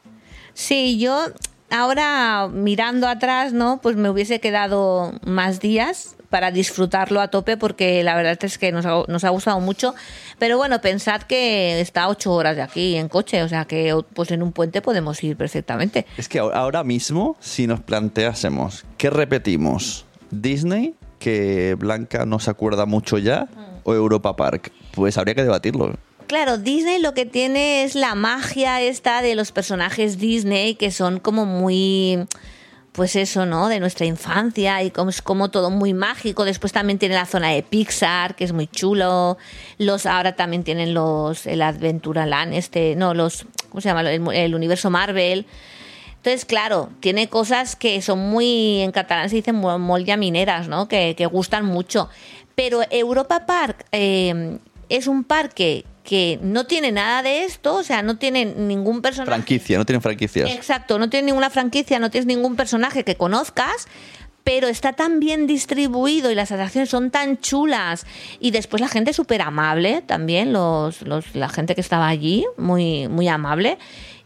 Sí, 0.52 1.00
yo 1.00 1.26
ahora 1.70 2.48
mirando 2.52 3.08
atrás, 3.08 3.52
¿no? 3.52 3.80
Pues 3.82 3.96
me 3.96 4.08
hubiese 4.10 4.40
quedado 4.40 5.12
más 5.24 5.60
días 5.60 6.16
para 6.30 6.50
disfrutarlo 6.50 7.20
a 7.20 7.28
tope 7.28 7.56
porque 7.56 8.02
la 8.02 8.16
verdad 8.16 8.36
es 8.42 8.58
que 8.58 8.72
nos 8.72 8.84
ha, 8.86 9.04
nos 9.06 9.22
ha 9.24 9.28
gustado 9.28 9.60
mucho. 9.60 9.94
Pero 10.38 10.56
bueno, 10.56 10.80
pensad 10.80 11.22
que 11.22 11.80
está 11.80 12.08
ocho 12.08 12.32
horas 12.32 12.56
de 12.56 12.62
aquí 12.62 12.96
en 12.96 13.08
coche, 13.08 13.42
o 13.44 13.48
sea 13.48 13.66
que 13.66 13.96
pues 14.14 14.32
en 14.32 14.42
un 14.42 14.50
puente 14.52 14.82
podemos 14.82 15.22
ir 15.22 15.36
perfectamente. 15.36 16.06
Es 16.16 16.28
que 16.28 16.38
ahora- 16.40 16.82
mismo, 16.84 17.36
si 17.40 17.66
nos 17.68 17.80
planteásemos 17.80 18.84
que 18.98 19.08
repetimos 19.10 20.04
Disney, 20.30 20.94
que 21.20 21.76
Blanca 21.78 22.26
no 22.26 22.40
se 22.40 22.50
acuerda 22.50 22.84
mucho 22.84 23.16
ya, 23.18 23.46
o 23.84 23.94
Europa 23.94 24.34
Park, 24.36 24.72
pues 24.92 25.16
habría 25.16 25.34
que 25.34 25.42
debatirlo. 25.44 25.94
Claro, 26.34 26.58
Disney 26.58 27.00
lo 27.00 27.14
que 27.14 27.26
tiene 27.26 27.84
es 27.84 27.94
la 27.94 28.16
magia 28.16 28.80
esta 28.82 29.22
de 29.22 29.36
los 29.36 29.52
personajes 29.52 30.18
Disney 30.18 30.74
que 30.74 30.90
son 30.90 31.20
como 31.20 31.46
muy 31.46 32.26
pues 32.90 33.14
eso, 33.14 33.46
¿no? 33.46 33.68
De 33.68 33.78
nuestra 33.78 34.04
infancia 34.04 34.82
y 34.82 34.90
como 34.90 35.10
es 35.10 35.22
como 35.22 35.52
todo 35.52 35.70
muy 35.70 35.94
mágico. 35.94 36.44
Después 36.44 36.72
también 36.72 36.98
tiene 36.98 37.14
la 37.14 37.26
zona 37.26 37.50
de 37.50 37.62
Pixar, 37.62 38.34
que 38.34 38.42
es 38.42 38.52
muy 38.52 38.66
chulo. 38.66 39.38
Los 39.78 40.06
ahora 40.06 40.34
también 40.34 40.64
tienen 40.64 40.92
los 40.92 41.46
el 41.46 41.62
Adventureland, 41.62 42.52
este, 42.52 42.96
no, 42.96 43.14
los 43.14 43.46
¿cómo 43.68 43.80
se 43.80 43.90
llama? 43.90 44.00
El, 44.00 44.54
universo 44.56 44.90
Marvel. 44.90 45.46
Entonces, 46.16 46.44
claro, 46.44 46.88
tiene 46.98 47.28
cosas 47.28 47.76
que 47.76 48.02
son 48.02 48.18
muy, 48.18 48.80
en 48.80 48.90
catalán 48.90 49.30
se 49.30 49.36
dicen 49.36 49.54
mo- 49.54 49.78
molt 49.78 50.04
llamineras, 50.04 50.66
¿no? 50.66 50.88
Que, 50.88 51.14
que 51.16 51.26
gustan 51.26 51.64
mucho. 51.64 52.08
Pero 52.56 52.80
Europa 52.90 53.46
Park 53.46 53.86
eh, 53.92 54.58
es 54.88 55.06
un 55.06 55.22
parque 55.22 55.84
que 56.04 56.38
no 56.42 56.66
tiene 56.66 56.92
nada 56.92 57.22
de 57.22 57.44
esto, 57.44 57.76
o 57.76 57.82
sea, 57.82 58.02
no 58.02 58.18
tiene 58.18 58.44
ningún 58.44 59.00
personaje. 59.00 59.30
Franquicia, 59.30 59.78
no 59.78 59.86
tienen 59.86 60.02
franquicias. 60.02 60.50
Exacto, 60.50 60.98
no 60.98 61.08
tiene 61.08 61.26
ninguna 61.26 61.48
franquicia, 61.48 61.98
no 61.98 62.10
tienes 62.10 62.26
ningún 62.26 62.56
personaje 62.56 63.04
que 63.04 63.16
conozcas, 63.16 63.88
pero 64.44 64.68
está 64.68 64.92
tan 64.92 65.18
bien 65.18 65.46
distribuido 65.46 66.30
y 66.30 66.34
las 66.34 66.52
atracciones 66.52 66.90
son 66.90 67.10
tan 67.10 67.38
chulas. 67.38 68.06
Y 68.38 68.50
después 68.50 68.82
la 68.82 68.88
gente 68.88 69.14
súper 69.14 69.40
amable 69.40 70.02
también, 70.02 70.52
los, 70.52 71.00
los, 71.02 71.34
la 71.34 71.48
gente 71.48 71.74
que 71.74 71.80
estaba 71.80 72.06
allí, 72.06 72.44
muy, 72.58 73.08
muy 73.08 73.26
amable. 73.26 73.78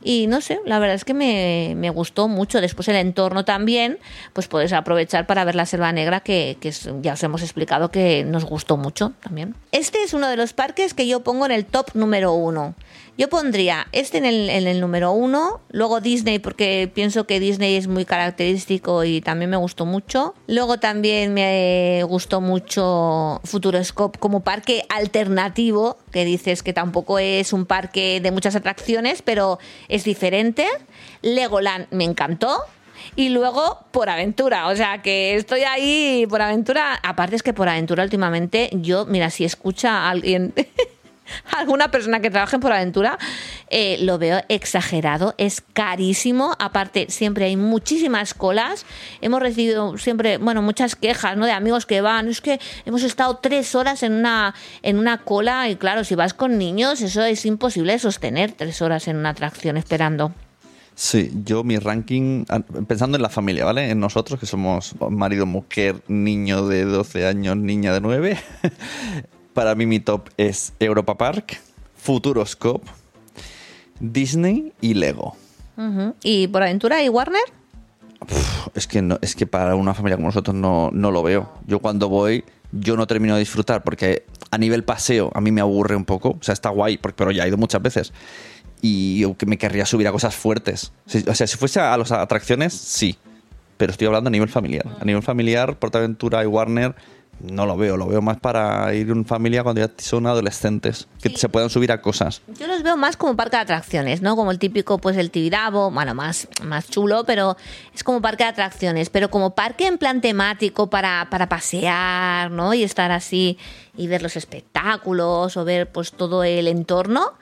Y 0.02 0.28
no 0.28 0.40
sé, 0.40 0.61
la 0.64 0.78
verdad 0.78 0.94
es 0.94 1.04
que 1.04 1.14
me, 1.14 1.74
me 1.76 1.90
gustó 1.90 2.28
mucho. 2.28 2.61
Después 2.61 2.87
el 2.88 2.96
entorno 2.96 3.44
también, 3.44 3.98
pues 4.32 4.46
puedes 4.46 4.72
aprovechar 4.72 5.26
para 5.26 5.44
ver 5.44 5.54
la 5.54 5.66
selva 5.66 5.92
negra, 5.92 6.20
que, 6.20 6.56
que 6.61 6.72
ya 7.02 7.14
os 7.14 7.22
hemos 7.22 7.42
explicado 7.42 7.90
que 7.90 8.24
nos 8.24 8.44
gustó 8.44 8.76
mucho 8.76 9.12
también. 9.20 9.54
Este 9.72 10.02
es 10.02 10.14
uno 10.14 10.28
de 10.28 10.37
los 10.37 10.52
parques 10.52 10.94
que 10.94 11.08
yo 11.08 11.20
pongo 11.20 11.46
en 11.46 11.52
el 11.52 11.64
top 11.64 11.90
número 11.94 12.32
uno 12.32 12.74
Yo 13.18 13.28
pondría 13.28 13.88
este 13.90 14.18
en 14.18 14.24
el, 14.24 14.81
número 14.81 15.11
uno, 15.11 15.61
luego 15.70 16.00
Disney, 16.00 16.38
porque 16.38 16.88
pienso 16.94 17.26
que 17.26 17.40
Disney 17.40 17.74
es 17.74 17.88
muy 17.88 18.04
característico 18.04 19.02
y 19.02 19.20
también 19.20 19.50
me 19.50 19.57
gustó 19.57 19.87
mucho. 19.87 20.37
Luego 20.46 20.78
también 20.78 21.35
me 21.35 22.04
gustó 22.04 22.40
mucho 22.40 23.40
Futuroscope 23.42 24.20
como 24.20 24.44
parque 24.44 24.85
alternativo, 24.88 25.98
que 26.12 26.24
dices 26.24 26.62
que 26.62 26.72
tampoco 26.72 27.18
es 27.18 27.52
un 27.52 27.66
parque 27.66 28.20
de 28.20 28.31
muchas 28.31 28.54
atracciones, 28.54 29.20
pero 29.20 29.59
es 29.88 30.04
diferente. 30.04 30.68
Legoland 31.20 31.88
me 31.90 32.04
encantó. 32.04 32.57
Y 33.16 33.31
luego 33.31 33.81
por 33.90 34.11
aventura, 34.11 34.68
o 34.68 34.76
sea 34.76 35.02
que 35.02 35.35
estoy 35.35 35.62
ahí 35.62 36.24
por 36.31 36.40
aventura. 36.40 37.00
Aparte 37.02 37.35
es 37.35 37.42
que 37.42 37.52
por 37.52 37.68
aventura 37.68 38.04
últimamente 38.04 38.70
yo, 38.74 39.07
mira, 39.07 39.31
si 39.31 39.44
escucha 39.44 40.07
a 40.07 40.11
alguien 40.11 40.54
alguna 41.56 41.90
persona 41.90 42.20
que 42.20 42.30
trabaje 42.30 42.58
por 42.58 42.72
aventura, 42.72 43.18
eh, 43.70 43.98
lo 44.00 44.18
veo 44.18 44.40
exagerado, 44.48 45.34
es 45.38 45.60
carísimo. 45.60 46.54
Aparte, 46.58 47.06
siempre 47.08 47.46
hay 47.46 47.56
muchísimas 47.56 48.34
colas. 48.34 48.86
Hemos 49.20 49.40
recibido 49.40 49.98
siempre, 49.98 50.38
bueno, 50.38 50.62
muchas 50.62 50.96
quejas, 50.96 51.36
¿no? 51.36 51.46
De 51.46 51.52
amigos 51.52 51.86
que 51.86 52.00
van. 52.00 52.28
Es 52.28 52.40
que 52.40 52.60
hemos 52.84 53.02
estado 53.02 53.36
tres 53.38 53.74
horas 53.74 54.02
en 54.02 54.12
una, 54.12 54.54
en 54.82 54.98
una 54.98 55.18
cola 55.18 55.68
y 55.68 55.76
claro, 55.76 56.04
si 56.04 56.14
vas 56.14 56.34
con 56.34 56.58
niños, 56.58 57.00
eso 57.00 57.22
es 57.24 57.44
imposible 57.46 57.98
sostener 57.98 58.52
tres 58.52 58.82
horas 58.82 59.08
en 59.08 59.16
una 59.16 59.30
atracción 59.30 59.76
esperando. 59.76 60.32
Sí, 60.94 61.30
yo 61.44 61.62
mi 61.62 61.78
ranking, 61.78 62.44
ah, 62.48 62.58
pensando 62.58 63.16
en 63.16 63.22
la 63.22 63.28
familia, 63.28 63.64
¿vale? 63.64 63.90
En 63.90 64.00
nosotros, 64.00 64.40
que 64.40 64.46
somos 64.46 64.96
marido, 65.10 65.46
mujer, 65.46 66.02
niño 66.08 66.66
de 66.66 66.84
12 66.84 67.24
años, 67.24 67.56
niña 67.56 67.92
de 67.92 68.00
9. 68.00 68.38
Para 69.59 69.75
mí 69.75 69.87
mi 69.87 69.99
top 69.99 70.29
es 70.37 70.73
Europa 70.79 71.18
Park, 71.18 71.59
Futuroscope, 71.97 72.87
Disney 73.99 74.73
y 74.81 74.94
Lego. 74.94 75.37
¿Y 76.23 76.47
por 76.47 76.62
aventura 76.62 77.03
y 77.03 77.09
Warner? 77.09 77.42
Uf, 78.21 78.68
es 78.77 78.87
que 78.87 79.03
no, 79.03 79.18
es 79.21 79.35
que 79.35 79.49
para 79.49 79.75
una 79.75 79.94
familia 79.94 80.14
como 80.14 80.29
nosotros 80.29 80.55
no, 80.55 80.90
no 80.92 81.11
lo 81.11 81.25
veo. 81.25 81.51
Yo 81.66 81.81
cuando 81.81 82.09
voy, 82.09 82.44
yo 82.71 82.97
no 82.97 83.09
termino 83.09 83.35
de 83.35 83.40
disfrutar 83.40 83.83
porque 83.83 84.23
a 84.53 84.59
nivel 84.59 84.85
paseo 84.85 85.33
a 85.35 85.40
mí 85.40 85.51
me 85.51 85.61
aburre 85.61 85.97
un 85.97 86.05
poco. 86.05 86.37
O 86.40 86.42
sea, 86.42 86.53
está 86.53 86.68
guay, 86.68 86.97
porque- 86.97 87.16
pero 87.16 87.33
ya 87.33 87.44
he 87.44 87.49
ido 87.49 87.57
muchas 87.57 87.83
veces. 87.83 88.12
Y 88.81 89.18
yo 89.18 89.37
que 89.37 89.47
me 89.47 89.59
querría 89.59 89.87
subir 89.87 90.07
a 90.07 90.12
cosas 90.12 90.37
fuertes. 90.37 90.92
O 91.27 91.35
sea, 91.35 91.49
si 91.49 91.57
fuese 91.57 91.81
a 91.81 91.97
las 91.97 92.12
atracciones, 92.12 92.75
sí. 92.75 93.16
Pero 93.77 93.90
estoy 93.90 94.07
hablando 94.07 94.29
a 94.29 94.31
nivel 94.31 94.49
familiar. 94.51 94.87
A 95.01 95.05
nivel 95.05 95.25
familiar, 95.25 95.77
Portaventura 95.81 96.44
y 96.44 96.47
Warner 96.47 96.94
no 97.40 97.66
lo 97.66 97.77
veo. 97.77 97.96
Lo 97.96 98.07
veo 98.07 98.20
más 98.22 98.38
para 98.38 98.92
ir 98.94 99.11
en 99.11 99.24
familia 99.24 99.62
cuando 99.62 99.81
ya 99.81 99.90
son 99.98 100.27
adolescentes. 100.27 101.07
Que 101.22 101.29
Sí. 101.31 101.37
se 101.37 101.48
puedan 101.48 101.70
subir 101.70 101.92
a 101.92 102.01
cosas. 102.01 102.42
Yo 102.59 102.66
los 102.66 102.83
veo 102.83 102.96
más 102.96 103.16
como 103.16 103.37
parque 103.37 103.57
de 103.57 103.62
atracciones, 103.62 104.22
¿no? 104.22 104.37
Como 104.37 104.51
el 104.51 104.59
típico, 104.59 104.98
pues 104.98 105.16
el 105.16 105.31
Tibidabo, 105.31 105.90
bueno, 105.90 106.14
más, 106.14 106.48
más 106.64 106.88
chulo, 106.88 107.24
pero 107.24 107.57
es 107.94 108.03
como 108.05 108.20
parque 108.20 108.44
de 108.44 108.51
atracciones. 108.51 109.11
Pero 109.11 109.31
como 109.31 109.55
parque 109.55 109.87
en 109.87 109.98
plan 109.98 110.20
temático 110.20 110.88
para, 110.90 111.29
para 111.31 111.48
pasear, 111.48 112.51
¿no? 112.51 112.74
Y 112.74 112.83
estar 112.83 113.11
así 113.12 113.59
y 113.96 114.07
ver 114.07 114.22
los 114.22 114.37
espectáculos 114.37 115.57
o 115.57 115.64
ver 115.64 115.90
pues 115.90 116.12
todo 116.12 116.44
el 116.44 116.66
entorno, 116.68 117.33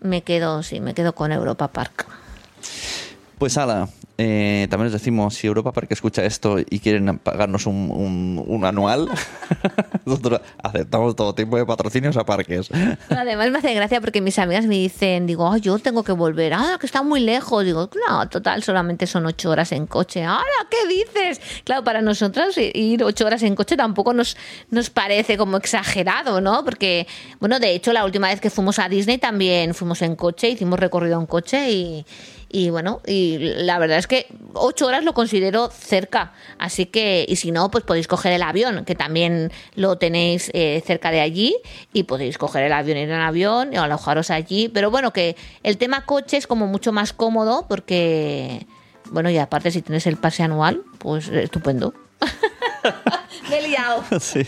me 0.00 0.22
quedo, 0.22 0.62
sí, 0.62 0.80
me 0.80 0.94
quedo 0.94 1.14
con 1.14 1.32
Europa 1.32 1.68
Park. 1.68 2.06
Pues 3.38 3.58
ala, 3.58 3.90
eh, 4.16 4.66
también 4.70 4.86
les 4.90 4.94
decimos, 4.98 5.34
si 5.34 5.46
Europa 5.46 5.70
Park 5.70 5.88
escucha 5.90 6.24
esto 6.24 6.56
y 6.58 6.78
quieren 6.80 7.18
pagarnos 7.18 7.66
un, 7.66 8.62
anual, 8.64 9.10
nosotros 10.06 10.40
aceptamos 10.62 11.14
todo 11.16 11.34
tipo 11.34 11.58
de 11.58 11.66
patrocinios 11.66 12.16
a 12.16 12.24
parques. 12.24 12.70
Además 13.10 13.50
me 13.50 13.58
hace 13.58 13.74
gracia 13.74 14.00
porque 14.00 14.22
mis 14.22 14.38
amigas 14.38 14.64
me 14.64 14.76
dicen, 14.76 15.26
digo, 15.26 15.52
"Ay, 15.52 15.60
yo 15.60 15.78
tengo 15.78 16.02
que 16.02 16.12
volver, 16.12 16.54
ah, 16.54 16.78
que 16.80 16.86
está 16.86 17.02
muy 17.02 17.20
lejos. 17.20 17.62
Digo, 17.62 17.90
no, 18.08 18.26
total, 18.30 18.62
solamente 18.62 19.06
son 19.06 19.26
ocho 19.26 19.50
horas 19.50 19.70
en 19.72 19.86
coche. 19.86 20.24
Ahora, 20.24 20.46
¿qué 20.70 20.88
dices? 20.88 21.42
Claro, 21.64 21.84
para 21.84 22.00
nosotras 22.00 22.56
i- 22.56 22.70
ir 22.74 23.04
ocho 23.04 23.26
horas 23.26 23.42
en 23.42 23.54
coche 23.54 23.76
tampoco 23.76 24.14
nos, 24.14 24.38
nos 24.70 24.88
parece 24.88 25.36
como 25.36 25.58
exagerado, 25.58 26.40
¿no? 26.40 26.64
Porque, 26.64 27.06
bueno, 27.38 27.60
de 27.60 27.74
hecho, 27.74 27.92
la 27.92 28.06
última 28.06 28.28
vez 28.28 28.40
que 28.40 28.48
fuimos 28.48 28.78
a 28.78 28.88
Disney 28.88 29.18
también 29.18 29.74
fuimos 29.74 30.00
en 30.00 30.16
coche, 30.16 30.48
hicimos 30.48 30.80
recorrido 30.80 31.20
en 31.20 31.26
coche 31.26 31.70
y, 31.70 32.06
y 32.56 32.70
bueno, 32.70 33.02
y 33.06 33.36
la 33.36 33.78
verdad 33.78 33.98
es 33.98 34.06
que 34.06 34.28
ocho 34.54 34.86
horas 34.86 35.04
lo 35.04 35.12
considero 35.12 35.68
cerca. 35.68 36.32
Así 36.58 36.86
que, 36.86 37.26
y 37.28 37.36
si 37.36 37.50
no, 37.50 37.70
pues 37.70 37.84
podéis 37.84 38.08
coger 38.08 38.32
el 38.32 38.40
avión, 38.40 38.86
que 38.86 38.94
también 38.94 39.52
lo 39.74 39.98
tenéis 39.98 40.50
eh, 40.54 40.82
cerca 40.86 41.10
de 41.10 41.20
allí, 41.20 41.54
y 41.92 42.04
podéis 42.04 42.38
coger 42.38 42.64
el 42.64 42.72
avión, 42.72 42.96
ir 42.96 43.10
en 43.10 43.20
avión 43.20 43.74
y 43.74 43.76
alojaros 43.76 44.30
allí. 44.30 44.70
Pero 44.70 44.90
bueno, 44.90 45.12
que 45.12 45.36
el 45.64 45.76
tema 45.76 46.06
coche 46.06 46.38
es 46.38 46.46
como 46.46 46.66
mucho 46.66 46.92
más 46.92 47.12
cómodo 47.12 47.66
porque, 47.68 48.66
bueno, 49.10 49.28
y 49.28 49.36
aparte 49.36 49.70
si 49.70 49.82
tienes 49.82 50.06
el 50.06 50.16
pase 50.16 50.42
anual, 50.42 50.82
pues 50.96 51.28
estupendo. 51.28 51.92
He 53.56 53.68
liado. 53.68 54.04
Sí, 54.20 54.46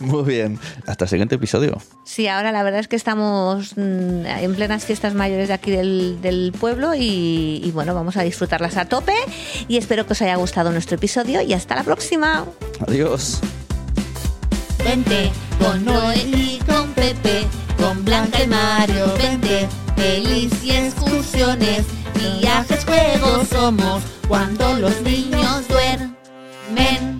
muy 0.00 0.24
bien. 0.24 0.58
Hasta 0.86 1.04
el 1.04 1.10
siguiente 1.10 1.36
episodio. 1.36 1.80
Sí, 2.04 2.28
ahora 2.28 2.50
la 2.52 2.62
verdad 2.62 2.80
es 2.80 2.88
que 2.88 2.96
estamos 2.96 3.76
mm, 3.76 4.26
en 4.26 4.54
plenas 4.54 4.84
fiestas 4.84 5.14
mayores 5.14 5.48
de 5.48 5.54
aquí 5.54 5.70
del, 5.70 6.20
del 6.20 6.52
pueblo 6.58 6.94
y, 6.94 7.60
y 7.64 7.70
bueno, 7.72 7.94
vamos 7.94 8.16
a 8.16 8.22
disfrutarlas 8.22 8.76
a 8.76 8.86
tope 8.86 9.14
y 9.68 9.76
espero 9.76 10.06
que 10.06 10.12
os 10.12 10.22
haya 10.22 10.36
gustado 10.36 10.70
nuestro 10.72 10.96
episodio 10.96 11.40
y 11.40 11.52
hasta 11.52 11.74
la 11.74 11.84
próxima. 11.84 12.44
Adiós. 12.86 13.40
Vente 14.84 15.30
con 15.60 15.84
Noel 15.84 16.34
y 16.34 16.58
con 16.66 16.90
Pepe, 16.92 17.44
con 17.78 18.04
Blanca 18.04 18.42
y 18.42 18.46
Mario, 18.48 19.06
vente, 19.16 19.68
pelis 19.94 20.52
y 20.64 20.72
excursiones, 20.72 21.84
viajes, 22.40 22.84
juegos 22.84 23.48
somos 23.48 24.02
cuando 24.26 24.76
los 24.78 25.00
niños 25.02 25.68
duermen. 25.68 27.11